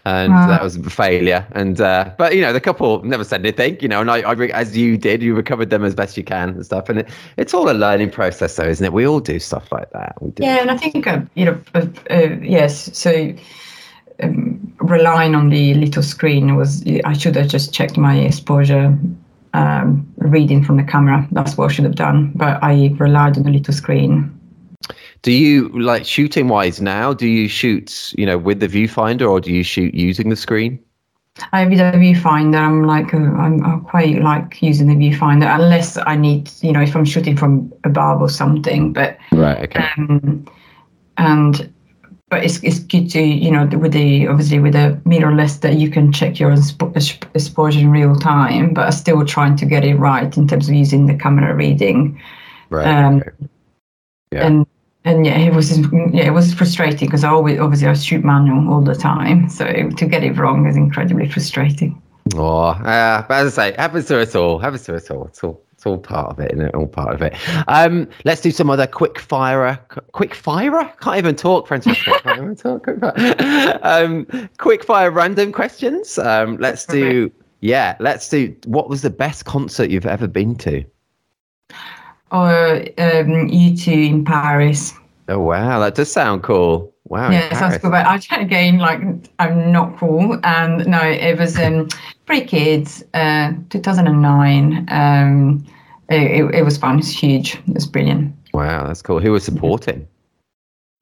[0.05, 0.47] and Ah.
[0.47, 1.45] that was a failure.
[1.51, 3.77] And uh, but you know, the couple never said anything.
[3.81, 6.23] You know, and I, I re- as you did, you recovered them as best you
[6.23, 6.89] can and stuff.
[6.89, 8.93] And it, it's all a learning process, though, isn't it?
[8.93, 10.19] We all do stuff like that.
[10.19, 10.43] We do.
[10.43, 12.89] Yeah, and I think uh, you know, uh, uh, yes.
[12.97, 13.31] So
[14.23, 14.59] um,
[14.91, 18.97] relying on the little screen was I should have just checked my exposure
[19.53, 21.27] um, reading from the camera.
[21.31, 22.31] That's what I should have done.
[22.35, 24.37] But I relied on the little screen.
[25.21, 27.13] Do you like shooting wise now?
[27.13, 30.79] Do you shoot, you know, with the viewfinder, or do you shoot using the screen?
[31.53, 36.15] I with a viewfinder, I'm like I'm, I'm quite like using the viewfinder unless I
[36.15, 38.93] need, you know, if I'm shooting from above or something.
[38.93, 39.59] But Right.
[39.59, 39.87] Okay.
[39.97, 40.45] um,
[41.17, 41.71] and
[42.31, 45.91] but it's it's good to you know with the obviously with the mirrorless that you
[45.91, 50.35] can check your exposure in real time, but I'm still trying to get it right
[50.37, 52.19] in terms of using the camera reading.
[52.69, 52.87] Right.
[52.87, 53.31] um, okay.
[54.31, 54.47] Yeah.
[54.47, 54.65] And
[55.03, 58.73] and yeah, it was yeah, it was frustrating because I always obviously I shoot manual
[58.73, 62.01] all the time, so to get it wrong is incredibly frustrating.
[62.35, 64.57] Oh, uh, but as I say, happens to us all.
[64.57, 65.25] Happens to us all.
[65.25, 66.75] It's all it's all part of it, isn't it?
[66.75, 67.33] All part of it.
[67.67, 69.79] Um, let's do some other quick fire.
[70.11, 70.93] Quick fire?
[71.01, 72.19] Can't even talk, Francesca.
[72.21, 72.83] Can't even talk.
[72.83, 73.79] Quick fire.
[73.81, 74.27] Um,
[74.59, 76.19] quick fire random questions.
[76.19, 77.31] Um, let's do.
[77.61, 78.55] Yeah, let's do.
[78.65, 80.83] What was the best concert you've ever been to?
[82.31, 84.93] Or um, U2 in Paris.
[85.29, 86.93] Oh wow, that does sound cool.
[87.05, 87.31] Wow.
[87.31, 87.89] Yeah, sounds cool.
[87.89, 89.01] But I try again, like
[89.39, 90.39] I'm not cool.
[90.43, 91.89] And no, it was um,
[92.31, 94.87] Free Kids, uh, 2009.
[94.87, 95.65] Um,
[96.07, 96.97] it, it was fun.
[96.99, 97.59] It's huge.
[97.67, 98.33] It's brilliant.
[98.53, 99.19] Wow, that's cool.
[99.19, 100.07] Who was supporting?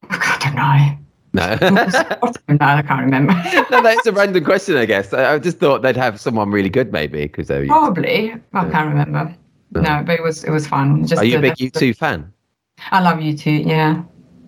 [0.09, 0.97] I don't know.
[1.31, 1.55] No,
[2.49, 3.33] no, I can't remember.
[3.69, 5.13] no, that's a random question, I guess.
[5.13, 7.67] I, I just thought they'd have someone really good, maybe, because they.
[7.67, 9.35] Probably, I can't remember.
[9.69, 11.05] No, but it was it was fun.
[11.05, 12.33] Just Are you a big U2 fan?
[12.89, 13.67] I love U2.
[13.67, 14.01] Yeah.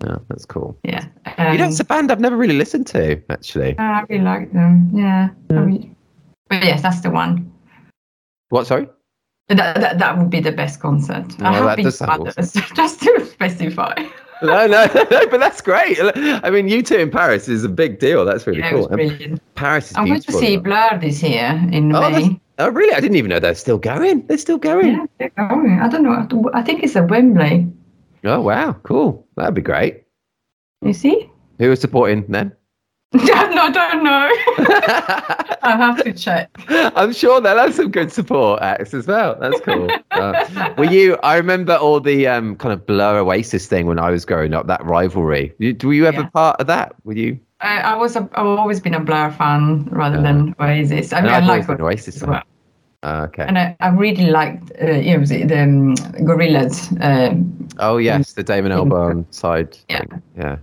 [0.08, 0.76] Oh, that's cool.
[0.82, 1.06] Yeah.
[1.38, 3.78] Um, you know, it's a band I've never really listened to, actually.
[3.78, 4.90] I really like them.
[4.92, 5.28] Yeah.
[5.48, 5.78] yeah.
[6.52, 7.50] But yes, that's the one.
[8.50, 8.66] What?
[8.66, 8.86] Sorry.
[9.48, 11.24] That, that, that would be the best concert.
[11.40, 13.94] Oh, I have been to others, just to specify.
[14.42, 15.98] no, no, no, but that's great.
[15.98, 18.26] I mean, U2 in Paris is a big deal.
[18.26, 18.88] That's really yeah, cool.
[18.88, 19.40] brilliant.
[19.54, 22.38] Paris is I'm going to see Blur this year in oh, May.
[22.58, 22.92] Oh, really?
[22.92, 24.26] I didn't even know they're still going.
[24.26, 24.92] They're still going.
[24.92, 25.80] Yeah, they're going.
[25.80, 26.50] I don't know.
[26.52, 27.66] I think it's at Wembley.
[28.24, 28.74] Oh, wow.
[28.82, 29.26] Cool.
[29.36, 30.04] That'd be great.
[30.82, 31.30] You see?
[31.58, 32.52] Who was supporting them?
[33.14, 34.30] no, I don't know.
[35.62, 36.50] I have to check.
[36.68, 39.36] I'm sure they'll have some good support acts as well.
[39.38, 39.88] That's cool.
[40.12, 41.16] Uh, were you?
[41.22, 44.66] I remember all the um, kind of Blur Oasis thing when I was growing up.
[44.66, 45.54] That rivalry.
[45.58, 46.28] Were you ever yeah.
[46.28, 46.94] part of that?
[47.04, 47.40] Were you?
[47.60, 48.14] I, I was.
[48.14, 51.12] A, I've always been a Blur fan rather uh, than Oasis.
[51.12, 52.42] I mean, I like Oasis as well.
[53.02, 53.44] Uh, okay.
[53.48, 56.92] And I, I really liked, uh, you know, the, the um, Gorillaz.
[57.00, 57.34] Uh,
[57.78, 59.76] oh yes, the Damon Albarn side.
[59.88, 60.00] Yeah.
[60.00, 60.22] Thing.
[60.36, 60.58] Yeah.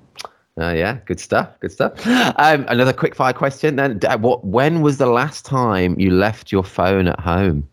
[0.60, 1.49] Uh, yeah, good stuff.
[1.62, 1.93] Good stuff.
[2.38, 3.99] Um, another quick fire question then.
[4.20, 4.43] What?
[4.43, 7.68] When was the last time you left your phone at home?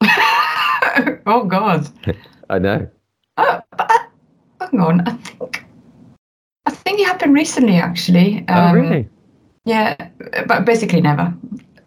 [1.26, 1.88] oh God.
[2.50, 2.88] I know.
[3.36, 3.90] Uh, but,
[4.60, 5.00] hang on.
[5.06, 5.66] I think
[6.66, 8.44] I think it happened recently, actually.
[8.48, 9.08] Oh, um, oh really?
[9.64, 10.08] Yeah,
[10.46, 11.34] but basically never.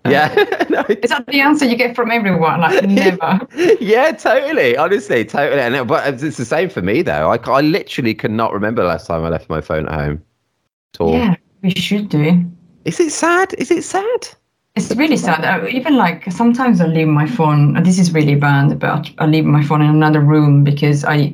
[0.09, 0.33] Yeah.
[0.69, 0.83] no.
[0.89, 2.59] Is that the answer you get from everyone?
[2.59, 3.39] Like never.
[3.79, 4.75] yeah, totally.
[4.75, 5.61] Honestly, totally.
[5.61, 7.31] And but it's the same for me though.
[7.31, 10.21] I, I literally cannot remember the last time I left my phone at home.
[10.93, 11.13] At all.
[11.13, 12.43] Yeah, we should do.
[12.83, 13.53] Is it sad?
[13.57, 14.27] Is it sad?
[14.75, 15.45] It's really sad.
[15.45, 17.81] I, even like sometimes I leave my phone.
[17.83, 21.33] This is really bad, but I leave my phone in another room because I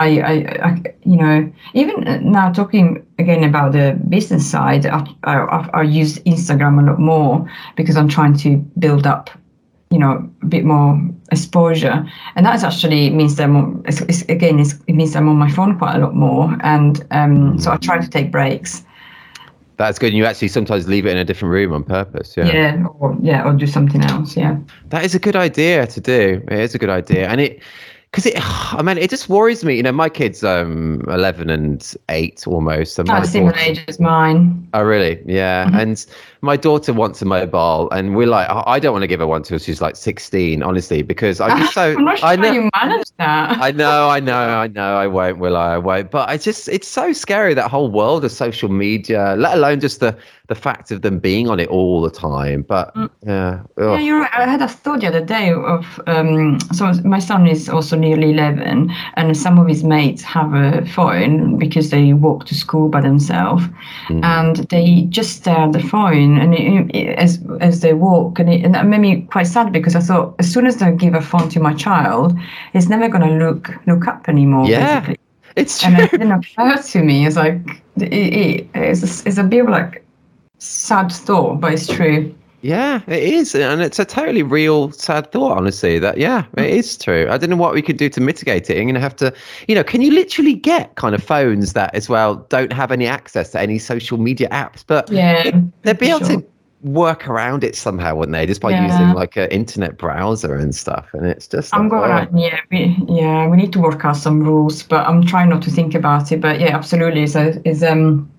[0.00, 0.34] I, I,
[0.68, 1.94] I, you know, even
[2.32, 7.48] now talking again about the business side, I, I, I use Instagram a lot more
[7.76, 9.30] because I'm trying to build up,
[9.90, 10.98] you know, a bit more
[11.30, 15.36] exposure, and that actually means that I'm, it's, it's, again, it's, it means I'm on
[15.36, 18.82] my phone quite a lot more, and um, so I try to take breaks.
[19.76, 20.08] That's good.
[20.08, 22.36] And you actually sometimes leave it in a different room on purpose.
[22.36, 22.52] Yeah.
[22.52, 22.84] Yeah.
[22.98, 23.46] Or, yeah.
[23.46, 24.36] Or do something else.
[24.36, 24.58] Yeah.
[24.90, 26.42] That is a good idea to do.
[26.48, 27.28] It is a good idea.
[27.28, 27.62] And it,
[28.10, 28.34] because it,
[28.74, 29.76] I mean, it just worries me.
[29.76, 32.98] You know, my kids, um, eleven and eight almost.
[32.98, 34.68] And oh, similar age as mine.
[34.74, 35.22] Oh, really?
[35.26, 35.66] Yeah.
[35.66, 35.76] Mm-hmm.
[35.76, 36.06] And
[36.40, 39.38] my daughter wants a mobile, and we're like, I don't want to give her one
[39.38, 41.94] until she's like sixteen, honestly, because I'm just so.
[41.96, 43.58] I'm not sure I know you manage that.
[43.58, 44.96] I know, I know, I know.
[44.96, 45.74] I won't, will I?
[45.74, 46.10] I won't.
[46.10, 50.00] But I just, it's so scary that whole world of social media, let alone just
[50.00, 50.16] the
[50.50, 52.62] the fact of them being on it all the time.
[52.62, 53.08] But mm.
[53.24, 53.92] yeah, ugh.
[53.94, 54.34] yeah, you're right.
[54.34, 58.30] I had a thought the other day of um, so my son is also nearly
[58.32, 63.00] eleven, and some of his mates have a phone because they walk to school by
[63.00, 63.62] themselves,
[64.08, 64.24] mm.
[64.24, 68.50] and they just stare at the phone and it, it, as as they walk, and,
[68.50, 71.14] it, and that made me quite sad because I thought as soon as I give
[71.14, 72.36] a phone to my child,
[72.74, 74.66] it's never going to look look up anymore.
[74.66, 75.18] Yeah, basically.
[75.54, 75.92] it's true.
[75.92, 77.24] And it didn't occur to me.
[77.24, 80.04] It's like it, it's a, it's a bit like
[80.60, 82.34] sad thought, but it's true.
[82.62, 85.56] Yeah, it is, and it's a totally real sad thought.
[85.56, 87.26] Honestly, that yeah, it is true.
[87.30, 88.76] I don't know what we could do to mitigate it.
[88.76, 89.32] You're going to have to,
[89.66, 93.06] you know, can you literally get kind of phones that as well don't have any
[93.06, 95.50] access to any social media apps, but yeah,
[95.82, 96.40] they'd be able sure.
[96.40, 96.46] to
[96.82, 98.44] work around it somehow, wouldn't they?
[98.44, 98.86] Just by yeah.
[98.86, 101.08] using like an internet browser and stuff.
[101.14, 101.74] And it's just.
[101.74, 102.38] I'm gonna, oh.
[102.38, 105.70] yeah, we, yeah, we need to work out some rules, but I'm trying not to
[105.70, 106.42] think about it.
[106.42, 108.30] But yeah, absolutely, is is um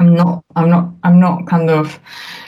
[0.00, 2.00] I'm not I'm not I'm not kind of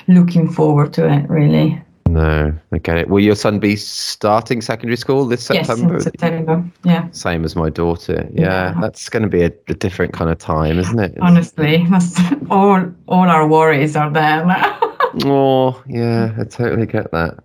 [0.08, 1.80] looking forward to it really.
[2.08, 3.08] No, I get it.
[3.08, 5.94] Will your son be starting secondary school this September?
[5.94, 6.64] Yes, September.
[6.84, 7.08] Yeah.
[7.12, 8.28] Same as my daughter.
[8.32, 8.80] Yeah, yeah.
[8.80, 11.16] that's going to be a, a, different kind of time, isn't it?
[11.22, 12.18] Honestly, that's
[12.50, 12.84] all.
[13.08, 14.78] All our worries are there now.
[15.24, 17.38] oh, yeah, I totally get that.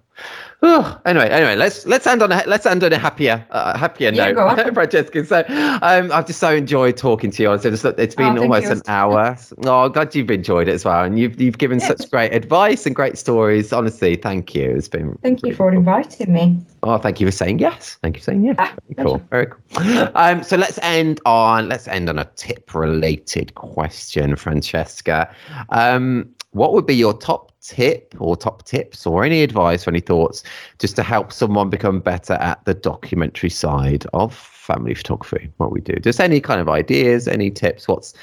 [0.64, 4.10] Oh, anyway, anyway, let's let's end on a let's end on a happier uh, happier
[4.12, 4.74] Yeah, note.
[4.74, 5.24] Francesca.
[5.24, 5.44] So,
[5.84, 7.50] um, I've just so enjoyed talking to you.
[7.52, 9.38] Honestly, it's, it's been Oh, almost an hour.
[9.66, 11.88] Oh, glad you've enjoyed it as well, and you've you've given Yes.
[11.90, 13.72] such great advice and great stories.
[13.72, 14.72] Honestly, thank you.
[14.72, 16.60] It's been Thank you for inviting me.
[16.82, 18.00] Oh, thank you for saying yes.
[18.02, 18.56] Thank you for saying yes.
[18.58, 19.18] Ah, Very cool.
[19.30, 20.10] Very cool.
[20.16, 25.32] Um, so let's end on let's end on a tip related question, Francesca.
[25.70, 30.00] Um, what would be your top tip or top tips or any advice or any
[30.00, 30.44] thoughts
[30.80, 35.52] just to help someone become better at the documentary side of family photography?
[35.58, 35.94] What we do?
[35.96, 37.88] Just any kind of ideas, any tips?
[37.88, 38.14] What's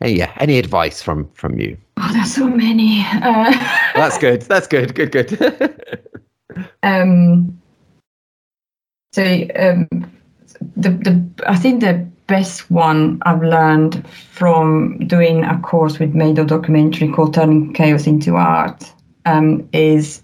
[0.00, 1.76] eh, yeah, any advice from from you?
[1.96, 3.04] Oh, there's so many.
[3.12, 3.50] Uh,
[3.94, 4.42] That's good.
[4.42, 4.94] That's good.
[4.94, 5.10] Good.
[5.12, 6.00] Good.
[6.82, 7.60] um,
[9.12, 9.88] so um,
[10.76, 16.44] the the I think the best one I've learned from doing a course with Mado
[16.44, 18.92] documentary called Turning Chaos into Art
[19.26, 20.22] um, is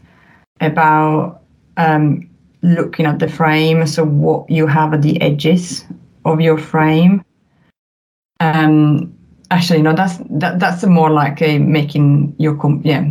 [0.61, 1.43] about
[1.77, 2.29] um,
[2.63, 3.87] looking at the frame.
[3.87, 5.85] So what you have at the edges
[6.25, 7.25] of your frame.
[8.41, 9.17] Um,
[9.51, 13.05] actually, no, that's that, that's more like a making your com- yeah.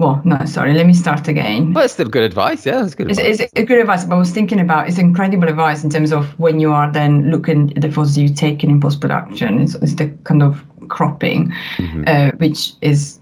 [0.00, 0.72] Well, no, sorry.
[0.72, 1.74] Let me start again.
[1.74, 2.64] well, it's still good advice.
[2.64, 3.10] Yeah, it's good.
[3.10, 3.40] It's, advice.
[3.40, 6.26] it's a good advice, but I was thinking about it's incredible advice in terms of
[6.38, 9.60] when you are then looking at the photos you've taken in post production.
[9.60, 12.08] It's, it's the kind of cropping, Mhm.
[12.08, 13.20] uh, which is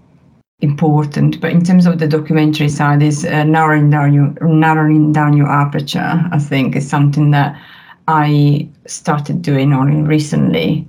[0.61, 1.41] important.
[1.41, 5.49] But in terms of the documentary side, is uh, narrowing down your narrowing down your
[5.51, 6.29] aperture.
[6.31, 7.59] I think is something that
[8.07, 10.87] I started doing only recently,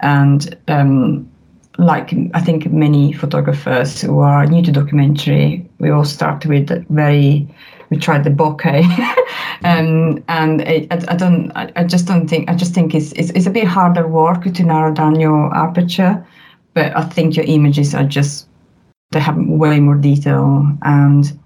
[0.00, 1.26] and um,
[1.78, 7.48] like I think many photographers who are new to documentary, we all start with very
[7.90, 8.82] we tried the bokeh,
[9.64, 13.30] um, and I, I, don't I, I just don't think I just think it's, it's
[13.30, 16.24] it's a bit harder work to narrow down your aperture,
[16.74, 18.48] but I think your images are just
[19.10, 21.38] they have way more detail and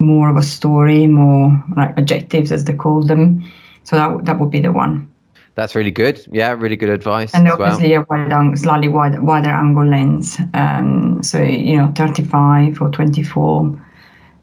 [0.00, 3.44] more of a story, more like adjectives as they call them.
[3.84, 5.11] So that that would be the one.
[5.54, 6.24] That's really good.
[6.32, 7.70] Yeah, really good advice And as well.
[7.72, 10.38] obviously a wide, ang- slightly wide, wider angle lens.
[10.54, 13.78] Um, so you know, 35 or 24.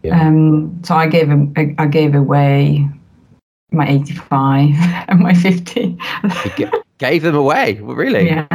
[0.03, 0.21] Yeah.
[0.27, 2.87] Um, so I gave a, I, gave away
[3.71, 4.69] my 85
[5.09, 5.97] and my 50.
[6.57, 6.65] G-
[6.99, 7.79] gave them away.
[7.81, 8.27] Well, Really?
[8.27, 8.47] yeah,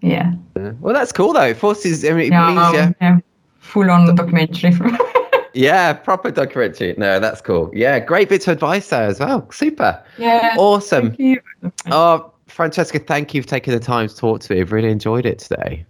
[0.00, 1.42] yeah, Uh, Well, that's cool though.
[1.48, 2.04] It forces.
[2.04, 3.18] I mean, it yeah, means um, yeah,
[3.58, 4.72] full on documentary.
[5.54, 6.94] yeah, proper documentary.
[6.98, 7.70] No, that's cool.
[7.72, 9.50] Yeah, great bits of advice there as well.
[9.50, 10.02] Super.
[10.18, 11.08] yeah, Awesome.
[11.08, 11.40] thank you.
[11.90, 14.60] Oh, Francesca, thank you for taking the time to talk to me.
[14.60, 15.86] I've really enjoyed it today.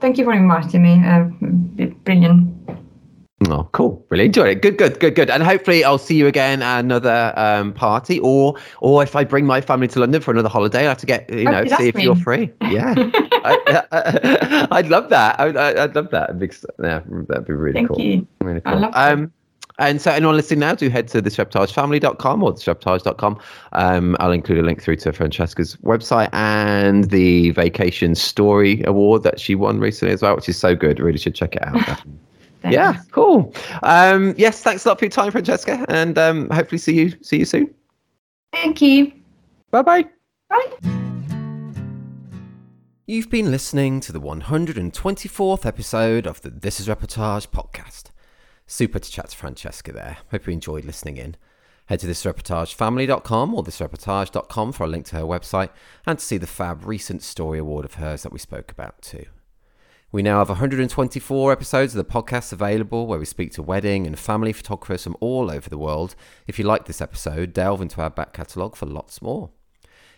[0.00, 1.02] Thank you for inviting me.
[1.04, 1.24] Uh,
[2.04, 2.52] brilliant.
[3.50, 4.04] Oh, cool.
[4.10, 4.62] Really enjoyed it.
[4.62, 5.30] Good, good, good, good.
[5.30, 9.46] And hopefully I'll see you again at another um, party or or if I bring
[9.46, 11.94] my family to London for another holiday, I have to get, you know, see if
[11.94, 12.04] me.
[12.04, 12.52] you're free.
[12.62, 12.94] Yeah.
[13.44, 15.38] I, I'd love that.
[15.38, 16.38] I, I, I'd love that.
[16.38, 18.00] Because, yeah, that'd be really Thank cool.
[18.00, 18.26] you.
[18.40, 18.80] Really I cool.
[18.80, 19.32] love um,
[19.78, 23.40] and so anyone listening now, do head to thisreportagefamily.com or thisreportage.com.
[23.72, 29.40] Um, I'll include a link through to Francesca's website and the Vacation Story Award that
[29.40, 31.00] she won recently as well, which is so good.
[31.00, 32.02] Really should check it out.
[32.64, 32.74] Thanks.
[32.74, 33.54] yeah, cool.
[33.82, 37.40] Um, yes, thanks a lot for your time, Francesca, and um, hopefully see you see
[37.40, 37.74] you soon.
[38.54, 39.12] Thank you.
[39.70, 40.08] Bye bye.
[40.48, 40.72] Bye.
[43.06, 48.04] You've been listening to the 124th episode of the This Is Reportage podcast.
[48.66, 50.16] Super to chat to Francesca there.
[50.30, 51.36] Hope you enjoyed listening in.
[51.86, 55.68] Head to thisreportagefamily.com or thisreportage.com for a link to her website
[56.06, 59.26] and to see the fab recent story award of hers that we spoke about too.
[60.14, 64.16] We now have 124 episodes of the podcast available where we speak to wedding and
[64.16, 66.14] family photographers from all over the world.
[66.46, 69.50] If you like this episode, delve into our back catalogue for lots more.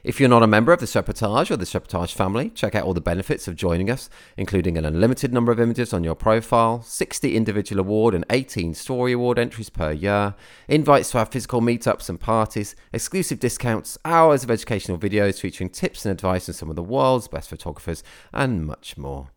[0.04, 2.92] If you're not a member of the Reportage or the Reportage family, check out all
[2.92, 7.34] the benefits of joining us, including an unlimited number of images on your profile, 60
[7.34, 10.34] individual award and 18 story award entries per year,
[10.68, 16.04] invites to our physical meetups and parties, exclusive discounts, hours of educational videos featuring tips
[16.04, 18.02] and advice from some of the world's best photographers,
[18.34, 19.30] and much more.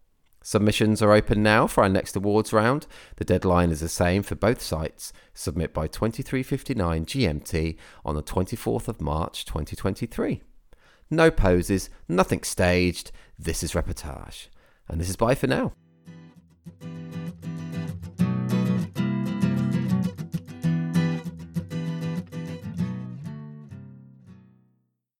[0.50, 2.88] Submissions are open now for our next awards round.
[3.18, 5.14] The deadline is the same for both sites.
[5.36, 10.41] Submit by 23:59 GMT on the 24th of March 2023.
[11.12, 13.12] No poses, nothing staged.
[13.38, 14.47] This is reportage.
[14.88, 15.74] And this is bye for now.